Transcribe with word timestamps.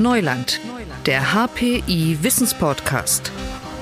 Neuland, 0.00 0.60
der 1.04 1.34
HPI 1.34 2.18
Wissenspodcast. 2.22 3.30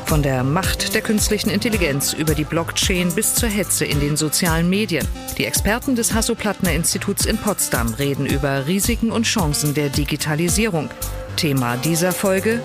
Von 0.04 0.22
der 0.22 0.42
Macht 0.42 0.94
der 0.94 1.00
künstlichen 1.00 1.48
Intelligenz 1.48 2.12
über 2.12 2.34
die 2.34 2.44
Blockchain 2.44 3.14
bis 3.14 3.37
zur 3.37 3.48
Hetze 3.48 3.84
in 3.84 4.00
den 4.00 4.17
sozialen 4.17 4.68
Medien. 4.68 5.07
Die 5.39 5.44
Experten 5.44 5.94
des 5.94 6.12
Hasso-Plattner-Instituts 6.12 7.25
in 7.25 7.39
Potsdam 7.39 7.94
reden 7.94 8.27
über 8.27 8.66
Risiken 8.66 9.12
und 9.12 9.27
Chancen 9.27 9.75
der 9.75 9.91
Digitalisierung. 9.91 10.91
Thema 11.36 11.77
dieser 11.77 12.11
Folge 12.11 12.61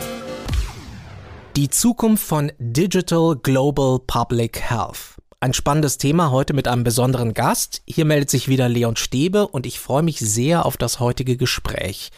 die 1.55 1.69
Zukunft 1.69 2.25
von 2.25 2.51
Digital 2.57 3.35
Global 3.35 3.99
Public 4.07 4.59
Health. 4.59 5.17
Ein 5.39 5.53
spannendes 5.53 5.99
Thema 5.99 6.31
heute 6.31 6.53
mit 6.53 6.67
einem 6.67 6.83
besonderen 6.83 7.35
Gast. 7.35 7.83
Hier 7.85 8.05
meldet 8.05 8.31
sich 8.31 8.47
wieder 8.47 8.67
Leon 8.67 8.95
Stäbe 8.95 9.47
und 9.47 9.67
ich 9.67 9.79
freue 9.79 10.01
mich 10.01 10.17
sehr 10.17 10.65
auf 10.65 10.77
das 10.77 10.99
heutige 10.99 11.37
Gespräch. 11.37 12.09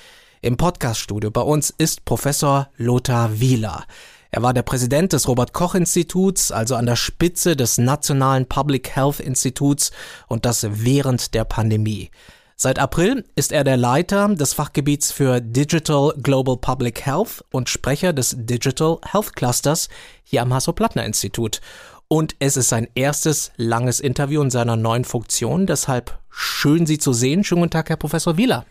Im 0.46 0.58
Podcaststudio 0.58 1.32
bei 1.32 1.42
uns 1.42 1.74
ist 1.76 2.06
Professor 2.06 2.70
Lothar 2.78 3.40
Wieler. 3.40 3.84
Er 4.30 4.44
war 4.44 4.54
der 4.54 4.62
Präsident 4.62 5.12
des 5.12 5.28
Robert 5.28 5.54
Koch 5.54 5.74
Instituts, 5.74 6.52
also 6.52 6.76
an 6.76 6.86
der 6.86 6.98
Spitze 6.98 7.56
des 7.56 7.80
Nationalen 7.80 8.46
Public 8.46 8.96
Health 8.96 9.20
Instituts 9.20 9.90
und 10.28 10.46
das 10.46 10.68
während 10.70 11.34
der 11.34 11.46
Pandemie. 11.46 12.12
Seit 12.56 12.78
April 12.78 13.26
ist 13.36 13.52
er 13.52 13.64
der 13.64 13.76
Leiter 13.76 14.36
des 14.36 14.54
Fachgebiets 14.54 15.12
für 15.12 15.42
Digital 15.42 16.14
Global 16.22 16.58
Public 16.58 17.04
Health 17.08 17.44
und 17.52 17.68
Sprecher 17.68 18.14
des 18.14 18.36
Digital 18.38 19.00
Health 19.04 19.36
Clusters 19.36 19.90
hier 20.24 20.44
am 20.44 20.54
Hasso-Plattner-Institut. 20.54 21.60
Und 22.08 22.36
es 22.38 22.56
ist 22.56 22.70
sein 22.70 22.88
erstes 22.94 23.52
langes 23.58 24.00
Interview 24.00 24.44
in 24.44 24.52
seiner 24.52 24.76
neuen 24.76 25.06
Funktion. 25.06 25.66
Deshalb 25.66 26.20
schön, 26.30 26.86
Sie 26.86 27.00
zu 27.00 27.14
sehen. 27.14 27.44
Schönen 27.44 27.62
guten 27.62 27.72
Tag, 27.72 27.90
Herr 27.90 27.98
Professor 27.98 28.38
Wieler. 28.38 28.64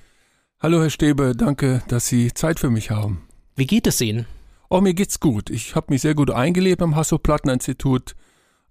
Hallo, 0.65 0.81
Herr 0.81 0.89
Stäbe. 0.89 1.35
Danke, 1.37 1.83
dass 1.89 2.07
Sie 2.07 2.33
Zeit 2.33 2.59
für 2.59 2.71
mich 2.71 2.91
haben. 2.91 3.29
Wie 3.55 3.67
geht 3.67 3.87
es 3.87 4.01
Ihnen? 4.01 4.25
Oh, 4.71 4.81
mir 4.81 4.95
geht's 4.95 5.21
gut. 5.21 5.51
Ich 5.51 5.75
habe 5.75 5.93
mich 5.93 6.01
sehr 6.01 6.15
gut 6.15 6.31
eingelebt 6.31 6.81
am 6.81 6.97
Hasso-Plattner-Institut. 6.97 8.15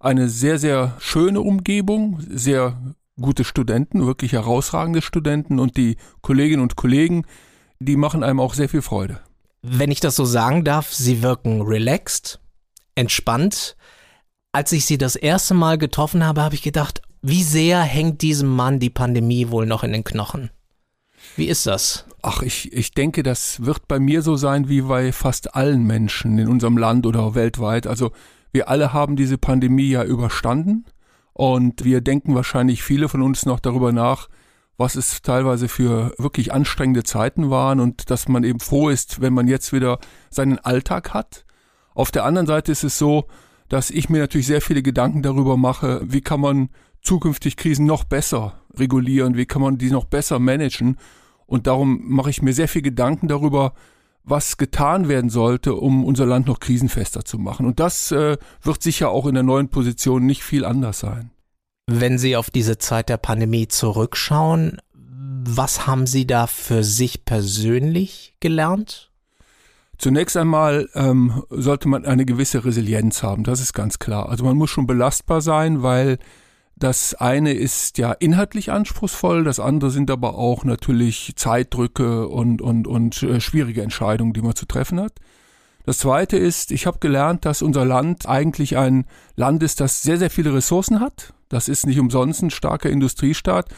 Eine 0.00 0.28
sehr, 0.28 0.58
sehr 0.58 0.96
schöne 0.98 1.40
Umgebung, 1.40 2.18
sehr 2.28 2.96
gute 3.20 3.44
Studenten, 3.44 4.06
wirklich 4.06 4.32
herausragende 4.32 5.02
Studenten 5.02 5.60
und 5.60 5.76
die 5.76 5.96
Kolleginnen 6.20 6.62
und 6.62 6.74
Kollegen, 6.74 7.26
die 7.78 7.94
machen 7.94 8.24
einem 8.24 8.40
auch 8.40 8.54
sehr 8.54 8.68
viel 8.68 8.82
Freude. 8.82 9.20
Wenn 9.62 9.92
ich 9.92 10.00
das 10.00 10.16
so 10.16 10.24
sagen 10.24 10.64
darf, 10.64 10.92
Sie 10.92 11.22
wirken 11.22 11.62
relaxed, 11.62 12.40
entspannt. 12.96 13.76
Als 14.50 14.72
ich 14.72 14.84
Sie 14.84 14.98
das 14.98 15.14
erste 15.14 15.54
Mal 15.54 15.78
getroffen 15.78 16.26
habe, 16.26 16.42
habe 16.42 16.56
ich 16.56 16.62
gedacht, 16.62 17.02
wie 17.22 17.44
sehr 17.44 17.82
hängt 17.82 18.20
diesem 18.22 18.48
Mann 18.48 18.80
die 18.80 18.90
Pandemie 18.90 19.50
wohl 19.50 19.66
noch 19.66 19.84
in 19.84 19.92
den 19.92 20.02
Knochen? 20.02 20.50
Wie 21.36 21.48
ist 21.48 21.66
das? 21.66 22.06
Ach, 22.22 22.42
ich, 22.42 22.72
ich 22.72 22.92
denke, 22.92 23.22
das 23.22 23.64
wird 23.64 23.88
bei 23.88 23.98
mir 23.98 24.22
so 24.22 24.36
sein 24.36 24.68
wie 24.68 24.82
bei 24.82 25.12
fast 25.12 25.54
allen 25.54 25.84
Menschen 25.84 26.38
in 26.38 26.48
unserem 26.48 26.78
Land 26.78 27.06
oder 27.06 27.34
weltweit. 27.34 27.86
Also 27.86 28.12
wir 28.52 28.68
alle 28.68 28.92
haben 28.92 29.16
diese 29.16 29.36
Pandemie 29.36 29.88
ja 29.88 30.04
überstanden. 30.04 30.84
Und 31.32 31.84
wir 31.84 32.00
denken 32.00 32.36
wahrscheinlich 32.36 32.84
viele 32.84 33.08
von 33.08 33.20
uns 33.20 33.44
noch 33.44 33.58
darüber 33.58 33.90
nach, 33.92 34.28
was 34.76 34.94
es 34.94 35.20
teilweise 35.22 35.68
für 35.68 36.14
wirklich 36.16 36.52
anstrengende 36.52 37.02
Zeiten 37.02 37.50
waren 37.50 37.80
und 37.80 38.10
dass 38.10 38.28
man 38.28 38.44
eben 38.44 38.60
froh 38.60 38.88
ist, 38.88 39.20
wenn 39.20 39.34
man 39.34 39.48
jetzt 39.48 39.72
wieder 39.72 39.98
seinen 40.30 40.58
Alltag 40.58 41.12
hat. 41.12 41.44
Auf 41.94 42.12
der 42.12 42.24
anderen 42.24 42.46
Seite 42.46 42.72
ist 42.72 42.84
es 42.84 42.98
so, 42.98 43.26
dass 43.68 43.90
ich 43.90 44.08
mir 44.08 44.20
natürlich 44.20 44.46
sehr 44.46 44.60
viele 44.60 44.82
Gedanken 44.82 45.22
darüber 45.22 45.56
mache, 45.56 46.00
wie 46.04 46.20
kann 46.20 46.40
man 46.40 46.70
zukünftig 47.02 47.56
Krisen 47.56 47.86
noch 47.86 48.04
besser 48.04 48.60
regulieren, 48.76 49.36
wie 49.36 49.46
kann 49.46 49.62
man 49.62 49.78
die 49.78 49.90
noch 49.90 50.04
besser 50.04 50.38
managen. 50.38 50.96
Und 51.46 51.66
darum 51.66 52.00
mache 52.04 52.30
ich 52.30 52.42
mir 52.42 52.52
sehr 52.52 52.68
viel 52.68 52.82
Gedanken 52.82 53.28
darüber, 53.28 53.74
was 54.24 54.56
getan 54.56 55.08
werden 55.08 55.28
sollte, 55.30 55.74
um 55.74 56.04
unser 56.04 56.26
Land 56.26 56.46
noch 56.46 56.58
krisenfester 56.58 57.24
zu 57.24 57.38
machen. 57.38 57.66
Und 57.66 57.78
das 57.78 58.10
äh, 58.10 58.38
wird 58.62 58.82
sicher 58.82 59.10
auch 59.10 59.26
in 59.26 59.34
der 59.34 59.42
neuen 59.42 59.68
Position 59.68 60.24
nicht 60.24 60.42
viel 60.42 60.64
anders 60.64 61.00
sein. 61.00 61.30
Wenn 61.86 62.16
Sie 62.16 62.36
auf 62.36 62.50
diese 62.50 62.78
Zeit 62.78 63.10
der 63.10 63.18
Pandemie 63.18 63.68
zurückschauen, 63.68 64.78
was 65.46 65.86
haben 65.86 66.06
Sie 66.06 66.26
da 66.26 66.46
für 66.46 66.82
sich 66.82 67.26
persönlich 67.26 68.34
gelernt? 68.40 69.10
Zunächst 69.98 70.36
einmal 70.36 70.88
ähm, 70.94 71.44
sollte 71.50 71.88
man 71.88 72.04
eine 72.06 72.24
gewisse 72.24 72.64
Resilienz 72.64 73.22
haben, 73.22 73.44
das 73.44 73.60
ist 73.60 73.74
ganz 73.74 73.98
klar. 73.98 74.28
Also 74.28 74.44
man 74.44 74.56
muss 74.56 74.70
schon 74.70 74.86
belastbar 74.86 75.40
sein, 75.40 75.82
weil 75.82 76.18
das 76.76 77.14
eine 77.14 77.52
ist 77.52 77.98
ja 77.98 78.12
inhaltlich 78.12 78.72
anspruchsvoll, 78.72 79.44
das 79.44 79.60
andere 79.60 79.90
sind 79.90 80.10
aber 80.10 80.36
auch 80.36 80.64
natürlich 80.64 81.34
Zeitdrücke 81.36 82.28
und, 82.28 82.60
und, 82.60 82.86
und 82.86 83.22
äh, 83.22 83.40
schwierige 83.40 83.82
Entscheidungen, 83.82 84.32
die 84.32 84.42
man 84.42 84.56
zu 84.56 84.66
treffen 84.66 85.00
hat. 85.00 85.12
Das 85.86 85.98
zweite 85.98 86.36
ist, 86.36 86.72
ich 86.72 86.86
habe 86.86 86.98
gelernt, 86.98 87.44
dass 87.44 87.62
unser 87.62 87.84
Land 87.84 88.26
eigentlich 88.26 88.76
ein 88.76 89.04
Land 89.36 89.62
ist, 89.62 89.80
das 89.80 90.02
sehr, 90.02 90.16
sehr 90.16 90.30
viele 90.30 90.54
Ressourcen 90.54 90.98
hat. 90.98 91.34
Das 91.48 91.68
ist 91.68 91.86
nicht 91.86 92.00
umsonst 92.00 92.42
ein 92.42 92.50
starker 92.50 92.88
Industriestaat. 92.88 93.68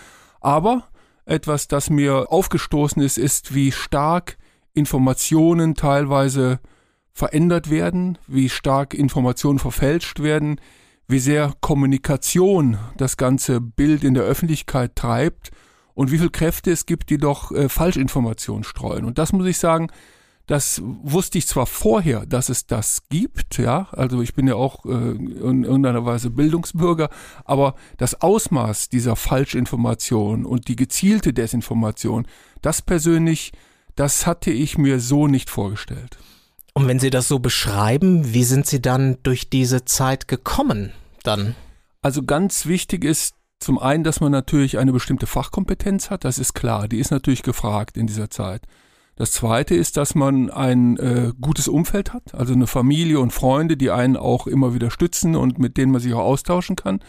Aber 0.41 0.85
etwas, 1.25 1.67
das 1.67 1.91
mir 1.91 2.31
aufgestoßen 2.31 3.03
ist, 3.03 3.19
ist, 3.19 3.55
wie 3.55 3.73
stark 3.73 4.39
Informationen 4.73 5.75
teilweise 5.75 6.61
verändert 7.13 7.71
werden, 7.71 8.19
wie 8.29 8.49
stark 8.49 8.95
Informationen 8.95 9.59
verfälscht 9.59 10.23
werden, 10.23 10.61
wie 11.09 11.19
sehr 11.19 11.53
Kommunikation 11.61 12.79
das 12.97 13.17
ganze 13.17 13.61
Bild 13.61 14.05
in 14.05 14.15
der 14.15 14.25
Öffentlichkeit 14.25 14.97
treibt 14.97 15.51
und 15.95 16.11
wie 16.11 16.19
viel 16.19 16.31
Kräfte 16.31 16.71
es 16.71 16.87
gibt, 16.87 17.11
die 17.11 17.19
doch 17.19 17.53
äh, 17.53 17.69
Falschinformationen 17.69 18.65
streuen. 18.65 19.05
Und 19.05 19.19
das 19.19 19.33
muss 19.33 19.47
ich 19.47 19.59
sagen, 19.59 19.89
das 20.47 20.81
wusste 20.85 21.39
ich 21.39 21.47
zwar 21.49 21.67
vorher, 21.67 22.25
dass 22.25 22.49
es 22.49 22.67
das 22.67 23.09
gibt, 23.09 23.59
ja, 23.59 23.89
also 23.91 24.23
ich 24.23 24.35
bin 24.35 24.47
ja 24.47 24.55
auch 24.55 24.85
äh, 24.85 24.89
in 24.89 25.65
irgendeiner 25.65 26.05
Weise 26.05 26.31
Bildungsbürger, 26.31 27.09
aber 27.45 27.75
das 27.97 28.21
Ausmaß 28.21 28.89
dieser 28.89 29.17
Falschinformation 29.17 30.47
und 30.47 30.69
die 30.69 30.77
gezielte 30.77 31.33
Desinformation, 31.33 32.27
das 32.63 32.81
persönlich, 32.81 33.53
das 33.97 34.27
hatte 34.27 34.53
ich 34.53 34.79
mir 34.79 35.01
so 35.01 35.27
nicht 35.27 35.51
vorgestellt. 35.51 36.17
Und 36.77 36.89
wenn 36.89 36.99
Sie 36.99 37.09
das 37.09 37.27
so 37.27 37.39
beschreiben, 37.39 38.35
wie 38.35 38.45
sind 38.45 38.67
Sie 38.67 38.83
dann 38.83 39.17
durch 39.23 39.49
diese 39.49 39.87
Zeit 39.87 40.29
gekommen 40.29 40.93
dann? 41.23 41.55
Also 42.03 42.23
ganz 42.23 42.67
wichtig 42.67 43.03
ist 43.03 43.35
zum 43.61 43.79
einen, 43.79 44.05
dass 44.05 44.21
man 44.21 44.31
natürlich 44.31 44.77
eine 44.77 44.93
bestimmte 44.93 45.27
Fachkompetenz 45.27 46.11
hat, 46.11 46.27
das 46.27 46.39
ist 46.39 46.53
klar, 46.53 46.87
die 46.87 46.99
ist 46.99 47.11
natürlich 47.11 47.43
gefragt 47.43 47.97
in 47.97 48.07
dieser 48.07 48.29
Zeit. 48.29 48.61
Das 49.17 49.33
zweite 49.33 49.75
ist, 49.75 49.97
dass 49.97 50.15
man 50.15 50.51
ein 50.51 50.99
äh, 50.99 51.33
gutes 51.41 51.67
Umfeld 51.67 52.13
hat, 52.13 52.35
also 52.35 52.53
eine 52.53 52.67
Familie 52.67 53.21
und 53.21 53.33
Freunde, 53.33 53.79
die 53.79 53.91
einen 53.91 54.19
auch 54.19 54.47
immer 54.47 54.75
wieder 54.75 54.91
stützen 54.91 55.35
und 55.35 55.59
mit 55.59 55.79
denen 55.79 55.93
man 55.93 56.03
sich 56.03 56.13
auch 56.13 56.27
austauschen 56.27 56.77
kann. 56.77 57.01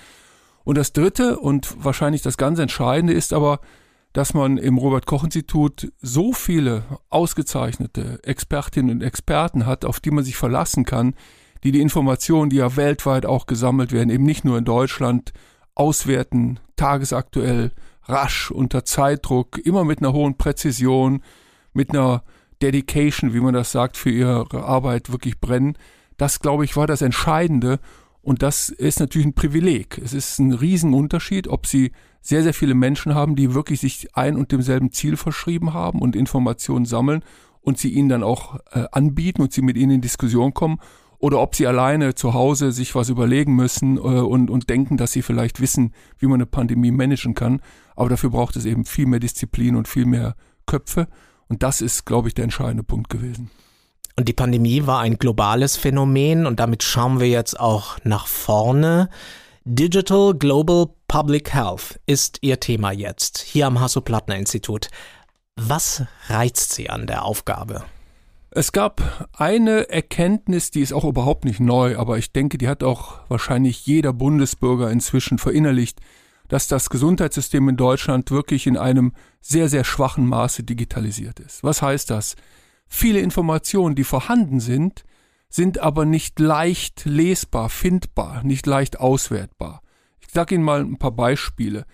Und 0.63 0.77
das 0.77 0.93
dritte 0.93 1.39
und 1.39 1.83
wahrscheinlich 1.83 2.21
das 2.21 2.37
ganz 2.37 2.59
Entscheidende 2.59 3.11
ist 3.11 3.33
aber, 3.33 3.59
dass 4.17 4.33
man 4.33 4.57
im 4.57 4.79
Robert 4.79 5.05
Koch 5.05 5.23
Institut 5.23 5.93
so 6.01 6.33
viele 6.33 6.85
ausgezeichnete 7.11 8.19
Expertinnen 8.23 8.89
und 8.89 9.03
Experten 9.03 9.67
hat, 9.67 9.85
auf 9.85 9.99
die 9.99 10.09
man 10.09 10.23
sich 10.23 10.35
verlassen 10.35 10.85
kann, 10.85 11.13
die 11.63 11.71
die 11.71 11.81
Informationen, 11.81 12.49
die 12.49 12.55
ja 12.55 12.75
weltweit 12.75 13.27
auch 13.27 13.45
gesammelt 13.45 13.91
werden, 13.91 14.09
eben 14.09 14.23
nicht 14.23 14.43
nur 14.43 14.57
in 14.57 14.65
Deutschland, 14.65 15.33
auswerten, 15.75 16.59
tagesaktuell, 16.77 17.73
rasch, 18.05 18.49
unter 18.49 18.83
Zeitdruck, 18.83 19.59
immer 19.59 19.83
mit 19.83 19.99
einer 19.99 20.13
hohen 20.13 20.35
Präzision, 20.35 21.21
mit 21.73 21.91
einer 21.91 22.23
Dedication, 22.63 23.35
wie 23.35 23.39
man 23.39 23.53
das 23.53 23.71
sagt, 23.71 23.97
für 23.97 24.09
ihre 24.09 24.63
Arbeit 24.63 25.11
wirklich 25.11 25.39
brennen. 25.39 25.77
Das, 26.17 26.39
glaube 26.39 26.65
ich, 26.65 26.75
war 26.75 26.87
das 26.87 27.03
Entscheidende. 27.03 27.79
Und 28.27 28.43
das 28.43 28.67
ist 28.67 28.99
natürlich 28.99 29.25
ein 29.25 29.35
Privileg. 29.35 30.01
Es 30.03 30.13
ist 30.13 30.37
ein 30.39 30.51
Riesenunterschied, 30.51 31.47
ob 31.47 31.65
Sie 31.65 31.93
sehr, 32.19 32.43
sehr 32.43 32.53
viele 32.53 32.73
Menschen 32.73 33.15
haben, 33.15 33.37
die 33.37 33.53
wirklich 33.53 33.79
sich 33.79 34.17
ein 34.17 34.35
und 34.35 34.51
demselben 34.51 34.91
Ziel 34.91 35.15
verschrieben 35.15 35.73
haben 35.73 36.01
und 36.01 36.13
Informationen 36.13 36.83
sammeln 36.83 37.23
und 37.61 37.77
sie 37.77 37.89
ihnen 37.93 38.09
dann 38.09 38.23
auch 38.23 38.59
äh, 38.73 38.83
anbieten 38.91 39.41
und 39.41 39.53
sie 39.53 39.61
mit 39.61 39.77
ihnen 39.77 39.91
in 39.91 40.01
Diskussion 40.01 40.53
kommen 40.53 40.79
oder 41.19 41.39
ob 41.39 41.55
sie 41.55 41.67
alleine 41.67 42.15
zu 42.15 42.33
Hause 42.33 42.73
sich 42.73 42.95
was 42.95 43.07
überlegen 43.07 43.55
müssen 43.55 43.95
äh, 43.95 44.01
und, 44.01 44.49
und 44.49 44.69
denken, 44.69 44.97
dass 44.97 45.13
sie 45.13 45.21
vielleicht 45.21 45.61
wissen, 45.61 45.93
wie 46.19 46.25
man 46.25 46.41
eine 46.41 46.47
Pandemie 46.47 46.91
managen 46.91 47.33
kann. 47.33 47.61
Aber 47.95 48.09
dafür 48.09 48.31
braucht 48.31 48.57
es 48.57 48.65
eben 48.65 48.83
viel 48.83 49.05
mehr 49.05 49.21
Disziplin 49.21 49.77
und 49.77 49.87
viel 49.87 50.05
mehr 50.05 50.35
Köpfe. 50.65 51.07
Und 51.47 51.63
das 51.63 51.79
ist, 51.79 52.05
glaube 52.05 52.27
ich, 52.27 52.33
der 52.33 52.43
entscheidende 52.43 52.83
Punkt 52.83 53.09
gewesen. 53.09 53.49
Und 54.19 54.27
die 54.27 54.33
Pandemie 54.33 54.87
war 54.87 54.99
ein 55.01 55.19
globales 55.19 55.77
Phänomen 55.77 56.47
und 56.47 56.59
damit 56.59 56.81
schauen 56.81 57.19
wir 57.19 57.27
jetzt 57.27 57.59
auch 57.59 57.99
nach 58.03 58.25
vorne. 58.25 59.09
Digital 59.63 60.33
Global 60.33 60.87
Public 61.07 61.53
Health 61.53 61.99
ist 62.07 62.39
Ihr 62.41 62.59
Thema 62.59 62.91
jetzt, 62.91 63.37
hier 63.37 63.67
am 63.67 63.79
Hasso-Plattner-Institut. 63.79 64.89
Was 65.55 66.03
reizt 66.29 66.73
Sie 66.73 66.89
an 66.89 67.05
der 67.05 67.25
Aufgabe? 67.25 67.83
Es 68.49 68.71
gab 68.71 69.29
eine 69.37 69.89
Erkenntnis, 69.91 70.71
die 70.71 70.81
ist 70.81 70.93
auch 70.93 71.03
überhaupt 71.03 71.45
nicht 71.45 71.59
neu, 71.59 71.97
aber 71.97 72.17
ich 72.17 72.31
denke, 72.31 72.57
die 72.57 72.67
hat 72.67 72.81
auch 72.81 73.19
wahrscheinlich 73.27 73.85
jeder 73.85 74.13
Bundesbürger 74.13 74.89
inzwischen 74.89 75.37
verinnerlicht, 75.37 75.99
dass 76.47 76.67
das 76.67 76.89
Gesundheitssystem 76.89 77.69
in 77.69 77.77
Deutschland 77.77 78.31
wirklich 78.31 78.65
in 78.65 78.77
einem 78.77 79.13
sehr, 79.41 79.69
sehr 79.69 79.83
schwachen 79.83 80.25
Maße 80.25 80.63
digitalisiert 80.63 81.39
ist. 81.39 81.63
Was 81.63 81.83
heißt 81.83 82.09
das? 82.09 82.35
Viele 82.87 83.19
Informationen, 83.19 83.95
die 83.95 84.03
vorhanden 84.03 84.59
sind, 84.59 85.03
sind 85.49 85.79
aber 85.79 86.05
nicht 86.05 86.39
leicht 86.39 87.05
lesbar, 87.05 87.69
findbar, 87.69 88.43
nicht 88.43 88.65
leicht 88.65 88.99
auswertbar. 88.99 89.81
Ich 90.19 90.29
sage 90.31 90.55
Ihnen 90.55 90.63
mal 90.63 90.81
ein 90.81 90.97
paar 90.97 91.11
Beispiele. 91.11 91.85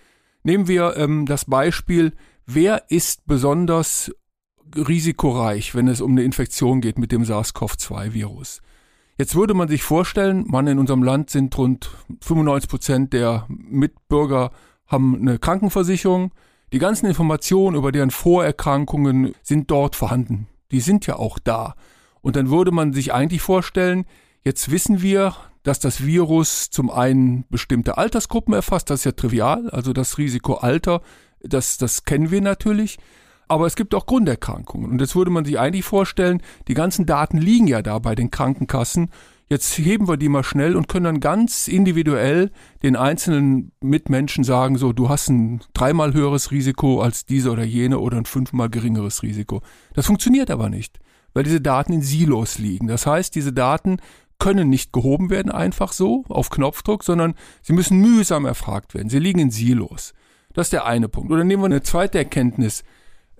Nehmen 0.42 0.68
wir 0.68 0.96
ähm, 0.96 1.26
das 1.26 1.44
Beispiel, 1.44 2.12
wer 2.46 2.90
ist 2.90 3.26
besonders 3.26 4.12
risikoreich, 4.76 5.74
wenn 5.74 5.88
es 5.88 6.00
um 6.00 6.12
eine 6.12 6.24
Infektion 6.24 6.80
geht 6.80 6.98
mit 6.98 7.12
dem 7.12 7.24
SARS-CoV-2-Virus. 7.24 8.60
Jetzt 9.16 9.36
würde 9.36 9.54
man 9.54 9.68
sich 9.68 9.84
vorstellen, 9.84 10.44
man 10.48 10.66
in 10.66 10.78
unserem 10.78 11.02
Land 11.02 11.30
sind 11.30 11.56
rund 11.56 11.90
95 12.20 12.68
Prozent 12.68 13.12
der 13.12 13.46
Mitbürger 13.48 14.50
haben 14.86 15.16
eine 15.16 15.38
Krankenversicherung. 15.38 16.32
Die 16.72 16.78
ganzen 16.78 17.06
Informationen 17.06 17.76
über 17.76 17.92
deren 17.92 18.10
Vorerkrankungen 18.10 19.34
sind 19.42 19.70
dort 19.70 19.94
vorhanden. 19.94 20.48
Die 20.74 20.80
sind 20.80 21.06
ja 21.06 21.14
auch 21.14 21.38
da. 21.38 21.76
Und 22.20 22.34
dann 22.34 22.50
würde 22.50 22.72
man 22.72 22.92
sich 22.92 23.14
eigentlich 23.14 23.42
vorstellen, 23.42 24.06
jetzt 24.42 24.72
wissen 24.72 25.02
wir, 25.02 25.36
dass 25.62 25.78
das 25.78 26.04
Virus 26.04 26.68
zum 26.68 26.90
einen 26.90 27.46
bestimmte 27.48 27.96
Altersgruppen 27.96 28.52
erfasst, 28.54 28.90
das 28.90 29.00
ist 29.00 29.04
ja 29.04 29.12
trivial, 29.12 29.70
also 29.70 29.92
das 29.92 30.18
Risiko 30.18 30.54
Alter, 30.54 31.00
das, 31.44 31.78
das 31.78 32.02
kennen 32.02 32.32
wir 32.32 32.40
natürlich. 32.40 32.98
Aber 33.46 33.66
es 33.66 33.76
gibt 33.76 33.94
auch 33.94 34.06
Grunderkrankungen. 34.06 34.90
Und 34.90 35.00
jetzt 35.00 35.14
würde 35.14 35.30
man 35.30 35.44
sich 35.44 35.60
eigentlich 35.60 35.84
vorstellen, 35.84 36.42
die 36.66 36.74
ganzen 36.74 37.06
Daten 37.06 37.38
liegen 37.38 37.68
ja 37.68 37.80
da 37.80 38.00
bei 38.00 38.16
den 38.16 38.32
Krankenkassen. 38.32 39.10
Jetzt 39.48 39.76
heben 39.76 40.08
wir 40.08 40.16
die 40.16 40.30
mal 40.30 40.42
schnell 40.42 40.74
und 40.74 40.88
können 40.88 41.04
dann 41.04 41.20
ganz 41.20 41.68
individuell 41.68 42.50
den 42.82 42.96
einzelnen 42.96 43.72
Mitmenschen 43.80 44.42
sagen, 44.42 44.78
so, 44.78 44.92
du 44.92 45.10
hast 45.10 45.28
ein 45.28 45.60
dreimal 45.74 46.14
höheres 46.14 46.50
Risiko 46.50 47.00
als 47.02 47.26
diese 47.26 47.50
oder 47.50 47.64
jene 47.64 47.98
oder 47.98 48.16
ein 48.16 48.24
fünfmal 48.24 48.70
geringeres 48.70 49.22
Risiko. 49.22 49.60
Das 49.92 50.06
funktioniert 50.06 50.50
aber 50.50 50.70
nicht, 50.70 50.98
weil 51.34 51.44
diese 51.44 51.60
Daten 51.60 51.92
in 51.92 52.02
Silos 52.02 52.58
liegen. 52.58 52.86
Das 52.86 53.06
heißt, 53.06 53.34
diese 53.34 53.52
Daten 53.52 53.98
können 54.38 54.70
nicht 54.70 54.92
gehoben 54.92 55.30
werden 55.30 55.52
einfach 55.52 55.92
so 55.92 56.24
auf 56.28 56.50
Knopfdruck, 56.50 57.04
sondern 57.04 57.34
sie 57.62 57.74
müssen 57.74 57.98
mühsam 57.98 58.46
erfragt 58.46 58.94
werden. 58.94 59.08
Sie 59.10 59.18
liegen 59.18 59.38
in 59.38 59.50
Silos. 59.50 60.14
Das 60.54 60.68
ist 60.68 60.72
der 60.72 60.86
eine 60.86 61.08
Punkt. 61.08 61.30
Oder 61.30 61.44
nehmen 61.44 61.62
wir 61.62 61.66
eine 61.66 61.82
zweite 61.82 62.18
Erkenntnis. 62.18 62.82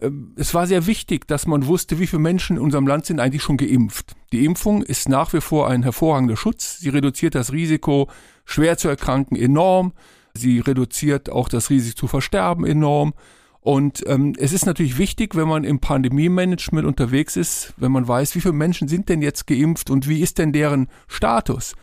Ähm, 0.01 0.35
es 0.37 0.55
war 0.55 0.67
sehr 0.67 0.87
wichtig, 0.87 1.27
dass 1.27 1.47
man 1.47 1.67
wusste, 1.67 1.99
wie 1.99 2.07
viele 2.07 2.23
Menschen 2.23 2.57
in 2.57 2.63
unserem 2.63 2.87
Land 2.87 3.07
sind 3.07 3.21
eigentlich 3.21 3.43
schon 3.43 3.57
geimpft. 3.57 4.15
Die 4.33 4.45
Impfung 4.45 4.83
ist 4.83 5.09
nach 5.09 5.33
wie 5.33 5.41
vor 5.41 5.69
ein 5.69 5.83
hervorragender 5.83 6.37
Schutz. 6.37 6.79
Sie 6.79 6.89
reduziert 6.89 7.35
das 7.35 7.53
Risiko, 7.53 8.09
schwer 8.45 8.77
zu 8.77 8.89
erkranken, 8.89 9.37
enorm. 9.37 9.93
Sie 10.35 10.59
reduziert 10.59 11.31
auch 11.31 11.49
das 11.49 11.71
Risiko 11.71 11.97
zu 11.97 12.07
versterben 12.09 12.65
enorm. 12.65 13.15
Und 13.61 14.03
ähm, 14.07 14.35
es 14.37 14.53
ist 14.53 14.67
natürlich 14.67 14.99
wichtig, 14.99 15.35
wenn 15.35 15.49
man 15.49 15.65
im 15.65 15.79
Pandemie-Management 15.81 16.87
unterwegs 16.87 17.35
ist, 17.35 17.73
wenn 17.79 17.93
man 17.93 18.07
weiß, 18.07 18.35
wie 18.35 18.43
viele 18.43 18.53
Menschen 18.53 18.89
sind 18.89 19.09
denn 19.09 19.23
jetzt 19.23 19.47
geimpft 19.47 19.89
und 19.89 20.07
wie 20.07 20.21
ist 20.21 20.37
denn 20.37 20.53
deren 20.53 20.89
Status. 21.09 21.75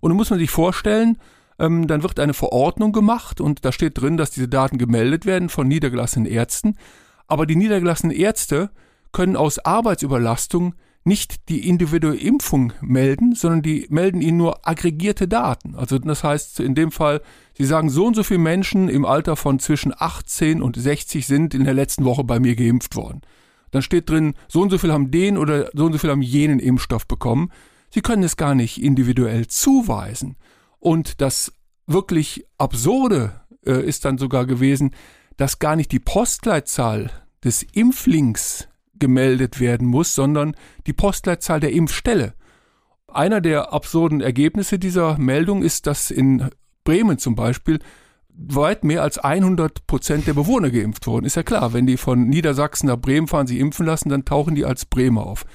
Und 0.00 0.10
dann 0.10 0.18
muss 0.18 0.28
man 0.28 0.38
sich 0.38 0.50
vorstellen, 0.50 1.16
ähm, 1.58 1.86
dann 1.86 2.02
wird 2.02 2.20
eine 2.20 2.34
Verordnung 2.34 2.92
gemacht 2.92 3.40
und 3.40 3.64
da 3.64 3.72
steht 3.72 3.98
drin, 3.98 4.18
dass 4.18 4.32
diese 4.32 4.48
Daten 4.48 4.76
gemeldet 4.76 5.24
werden 5.24 5.48
von 5.48 5.66
niedergelassenen 5.66 6.30
Ärzten. 6.30 6.76
Aber 7.30 7.46
die 7.46 7.54
niedergelassenen 7.54 8.14
Ärzte 8.14 8.70
können 9.12 9.36
aus 9.36 9.60
Arbeitsüberlastung 9.60 10.74
nicht 11.04 11.48
die 11.48 11.68
individuelle 11.68 12.18
Impfung 12.18 12.72
melden, 12.80 13.34
sondern 13.36 13.62
die 13.62 13.86
melden 13.88 14.20
ihnen 14.20 14.36
nur 14.36 14.68
aggregierte 14.68 15.28
Daten. 15.28 15.76
Also 15.76 15.98
das 16.00 16.24
heißt 16.24 16.58
in 16.58 16.74
dem 16.74 16.90
Fall, 16.90 17.22
sie 17.56 17.64
sagen, 17.64 17.88
so 17.88 18.04
und 18.04 18.16
so 18.16 18.24
viele 18.24 18.40
Menschen 18.40 18.88
im 18.88 19.04
Alter 19.04 19.36
von 19.36 19.60
zwischen 19.60 19.94
18 19.96 20.60
und 20.60 20.76
60 20.76 21.24
sind 21.24 21.54
in 21.54 21.64
der 21.64 21.72
letzten 21.72 22.04
Woche 22.04 22.24
bei 22.24 22.40
mir 22.40 22.56
geimpft 22.56 22.96
worden. 22.96 23.22
Dann 23.70 23.82
steht 23.82 24.10
drin, 24.10 24.34
so 24.48 24.60
und 24.60 24.70
so 24.70 24.78
viel 24.78 24.92
haben 24.92 25.12
den 25.12 25.38
oder 25.38 25.70
so 25.72 25.84
und 25.84 25.92
so 25.92 25.98
viel 25.98 26.10
haben 26.10 26.22
jenen 26.22 26.58
Impfstoff 26.58 27.06
bekommen. 27.06 27.52
Sie 27.90 28.02
können 28.02 28.24
es 28.24 28.36
gar 28.36 28.56
nicht 28.56 28.82
individuell 28.82 29.46
zuweisen. 29.46 30.36
Und 30.80 31.20
das 31.20 31.52
wirklich 31.86 32.44
Absurde 32.58 33.40
äh, 33.64 33.86
ist 33.86 34.04
dann 34.04 34.18
sogar 34.18 34.46
gewesen, 34.46 34.90
dass 35.40 35.58
gar 35.58 35.74
nicht 35.74 35.90
die 35.90 36.00
Postleitzahl 36.00 37.10
des 37.42 37.62
Impflings 37.72 38.68
gemeldet 38.98 39.58
werden 39.58 39.86
muss, 39.86 40.14
sondern 40.14 40.54
die 40.86 40.92
Postleitzahl 40.92 41.60
der 41.60 41.72
Impfstelle. 41.72 42.34
Einer 43.08 43.40
der 43.40 43.72
absurden 43.72 44.20
Ergebnisse 44.20 44.78
dieser 44.78 45.16
Meldung 45.16 45.62
ist, 45.62 45.86
dass 45.86 46.10
in 46.10 46.50
Bremen 46.84 47.16
zum 47.16 47.36
Beispiel 47.36 47.78
weit 48.28 48.84
mehr 48.84 49.02
als 49.02 49.16
100 49.16 49.86
Prozent 49.86 50.26
der 50.26 50.34
Bewohner 50.34 50.68
geimpft 50.68 51.06
wurden. 51.06 51.24
Ist 51.24 51.36
ja 51.36 51.42
klar, 51.42 51.72
wenn 51.72 51.86
die 51.86 51.96
von 51.96 52.28
Niedersachsen 52.28 52.88
nach 52.88 52.98
Bremen 52.98 53.26
fahren, 53.26 53.46
sie 53.46 53.60
impfen 53.60 53.86
lassen, 53.86 54.10
dann 54.10 54.26
tauchen 54.26 54.54
die 54.54 54.66
als 54.66 54.84
Bremer 54.84 55.26
auf. 55.26 55.46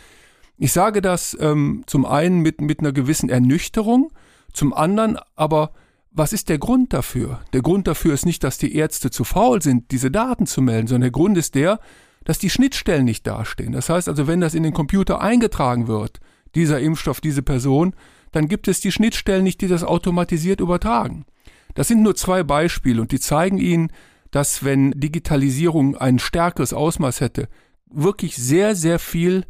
Ich 0.57 0.71
sage 0.71 1.03
das 1.03 1.37
ähm, 1.39 1.83
zum 1.85 2.07
einen 2.07 2.39
mit, 2.39 2.59
mit 2.59 2.79
einer 2.79 2.91
gewissen 2.91 3.29
Ernüchterung, 3.29 4.11
zum 4.51 4.73
anderen 4.73 5.19
aber 5.35 5.73
was 6.15 6.31
ist 6.31 6.47
der 6.47 6.57
Grund 6.57 6.93
dafür? 6.93 7.41
Der 7.51 7.61
Grund 7.61 7.87
dafür 7.87 8.13
ist 8.13 8.25
nicht, 8.25 8.43
dass 8.43 8.57
die 8.57 8.73
Ärzte 8.73 9.11
zu 9.11 9.25
faul 9.25 9.61
sind, 9.61 9.91
diese 9.91 10.09
Daten 10.09 10.45
zu 10.45 10.61
melden, 10.61 10.87
sondern 10.87 11.01
der 11.01 11.11
Grund 11.11 11.37
ist 11.37 11.55
der, 11.55 11.79
dass 12.23 12.39
die 12.39 12.49
Schnittstellen 12.49 13.03
nicht 13.03 13.27
dastehen. 13.27 13.73
Das 13.73 13.89
heißt 13.89 14.07
also, 14.07 14.25
wenn 14.25 14.39
das 14.39 14.53
in 14.53 14.63
den 14.63 14.73
Computer 14.73 15.19
eingetragen 15.19 15.87
wird, 15.87 16.19
dieser 16.55 16.79
Impfstoff, 16.79 17.19
diese 17.19 17.43
Person, 17.43 17.95
dann 18.31 18.47
gibt 18.47 18.69
es 18.69 18.79
die 18.79 18.93
Schnittstellen 18.93 19.43
nicht, 19.43 19.59
die 19.61 19.67
das 19.67 19.83
automatisiert 19.83 20.61
übertragen. 20.61 21.25
Das 21.73 21.89
sind 21.89 22.01
nur 22.01 22.15
zwei 22.15 22.43
Beispiele 22.43 23.01
und 23.01 23.11
die 23.11 23.19
zeigen 23.19 23.57
Ihnen, 23.57 23.91
dass 24.31 24.63
wenn 24.63 24.91
Digitalisierung 24.91 25.97
ein 25.97 26.19
stärkeres 26.19 26.73
Ausmaß 26.73 27.19
hätte, 27.19 27.49
wirklich 27.91 28.37
sehr, 28.37 28.75
sehr 28.75 28.99
viel 28.99 29.45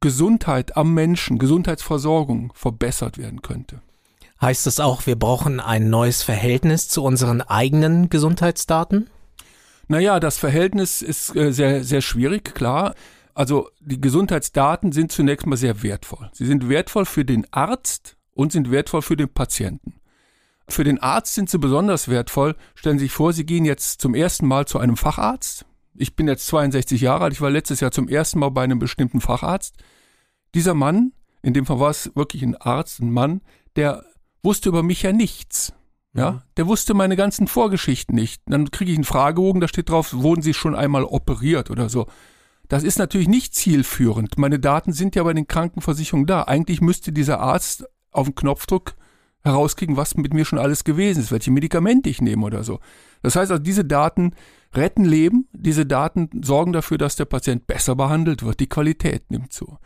Gesundheit 0.00 0.76
am 0.76 0.94
Menschen, 0.94 1.38
Gesundheitsversorgung 1.38 2.52
verbessert 2.54 3.18
werden 3.18 3.40
könnte. 3.40 3.82
Heißt 4.42 4.66
das 4.66 4.80
auch, 4.80 5.06
wir 5.06 5.14
brauchen 5.14 5.60
ein 5.60 5.88
neues 5.88 6.24
Verhältnis 6.24 6.88
zu 6.88 7.04
unseren 7.04 7.42
eigenen 7.42 8.10
Gesundheitsdaten? 8.10 9.08
Naja, 9.86 10.18
das 10.18 10.36
Verhältnis 10.36 11.00
ist 11.00 11.36
äh, 11.36 11.52
sehr, 11.52 11.84
sehr 11.84 12.00
schwierig, 12.02 12.52
klar. 12.52 12.96
Also 13.34 13.68
die 13.78 14.00
Gesundheitsdaten 14.00 14.90
sind 14.90 15.12
zunächst 15.12 15.46
mal 15.46 15.56
sehr 15.56 15.84
wertvoll. 15.84 16.28
Sie 16.32 16.44
sind 16.44 16.68
wertvoll 16.68 17.04
für 17.06 17.24
den 17.24 17.46
Arzt 17.52 18.16
und 18.34 18.50
sind 18.50 18.72
wertvoll 18.72 19.02
für 19.02 19.16
den 19.16 19.32
Patienten. 19.32 20.00
Für 20.68 20.82
den 20.82 20.98
Arzt 20.98 21.34
sind 21.34 21.48
sie 21.48 21.58
besonders 21.58 22.08
wertvoll. 22.08 22.56
Stellen 22.74 22.98
Sie 22.98 23.04
sich 23.04 23.12
vor, 23.12 23.32
Sie 23.32 23.46
gehen 23.46 23.64
jetzt 23.64 24.00
zum 24.00 24.16
ersten 24.16 24.48
Mal 24.48 24.66
zu 24.66 24.80
einem 24.80 24.96
Facharzt. 24.96 25.66
Ich 25.94 26.16
bin 26.16 26.26
jetzt 26.26 26.48
62 26.48 27.00
Jahre 27.00 27.24
alt, 27.24 27.32
ich 27.32 27.40
war 27.40 27.50
letztes 27.50 27.78
Jahr 27.78 27.92
zum 27.92 28.08
ersten 28.08 28.40
Mal 28.40 28.50
bei 28.50 28.64
einem 28.64 28.80
bestimmten 28.80 29.20
Facharzt. 29.20 29.76
Dieser 30.56 30.74
Mann, 30.74 31.12
in 31.42 31.54
dem 31.54 31.64
Fall 31.64 31.78
war 31.78 31.90
es 31.90 32.10
wirklich 32.16 32.42
ein 32.42 32.56
Arzt, 32.56 33.00
ein 33.00 33.12
Mann, 33.12 33.42
der 33.76 34.04
wusste 34.42 34.68
über 34.68 34.82
mich 34.82 35.02
ja 35.02 35.12
nichts. 35.12 35.72
Ja, 36.14 36.32
mhm. 36.32 36.40
der 36.56 36.66
wusste 36.66 36.94
meine 36.94 37.16
ganzen 37.16 37.46
Vorgeschichten 37.46 38.14
nicht. 38.14 38.42
Dann 38.46 38.70
kriege 38.70 38.90
ich 38.90 38.98
einen 38.98 39.04
Fragebogen, 39.04 39.60
da 39.60 39.68
steht 39.68 39.88
drauf, 39.88 40.12
wurden 40.12 40.42
Sie 40.42 40.54
schon 40.54 40.74
einmal 40.74 41.04
operiert 41.04 41.70
oder 41.70 41.88
so. 41.88 42.06
Das 42.68 42.82
ist 42.84 42.98
natürlich 42.98 43.28
nicht 43.28 43.54
zielführend. 43.54 44.38
Meine 44.38 44.58
Daten 44.58 44.92
sind 44.92 45.14
ja 45.14 45.22
bei 45.22 45.32
den 45.32 45.46
Krankenversicherungen 45.46 46.26
da. 46.26 46.44
Eigentlich 46.44 46.80
müsste 46.80 47.12
dieser 47.12 47.40
Arzt 47.40 47.84
auf 48.10 48.26
den 48.26 48.34
Knopfdruck 48.34 48.94
herauskriegen, 49.42 49.96
was 49.96 50.14
mit 50.16 50.32
mir 50.32 50.44
schon 50.44 50.58
alles 50.58 50.84
gewesen 50.84 51.20
ist, 51.20 51.32
welche 51.32 51.50
Medikamente 51.50 52.08
ich 52.08 52.22
nehme 52.22 52.44
oder 52.44 52.62
so. 52.62 52.80
Das 53.22 53.36
heißt 53.36 53.50
also, 53.50 53.62
diese 53.62 53.84
Daten 53.84 54.34
retten 54.74 55.04
Leben, 55.04 55.48
diese 55.52 55.84
Daten 55.84 56.30
sorgen 56.42 56.72
dafür, 56.72 56.98
dass 56.98 57.16
der 57.16 57.24
Patient 57.24 57.66
besser 57.66 57.94
behandelt 57.94 58.42
wird, 58.42 58.60
die 58.60 58.68
Qualität 58.68 59.30
nimmt 59.30 59.52
zu. 59.52 59.78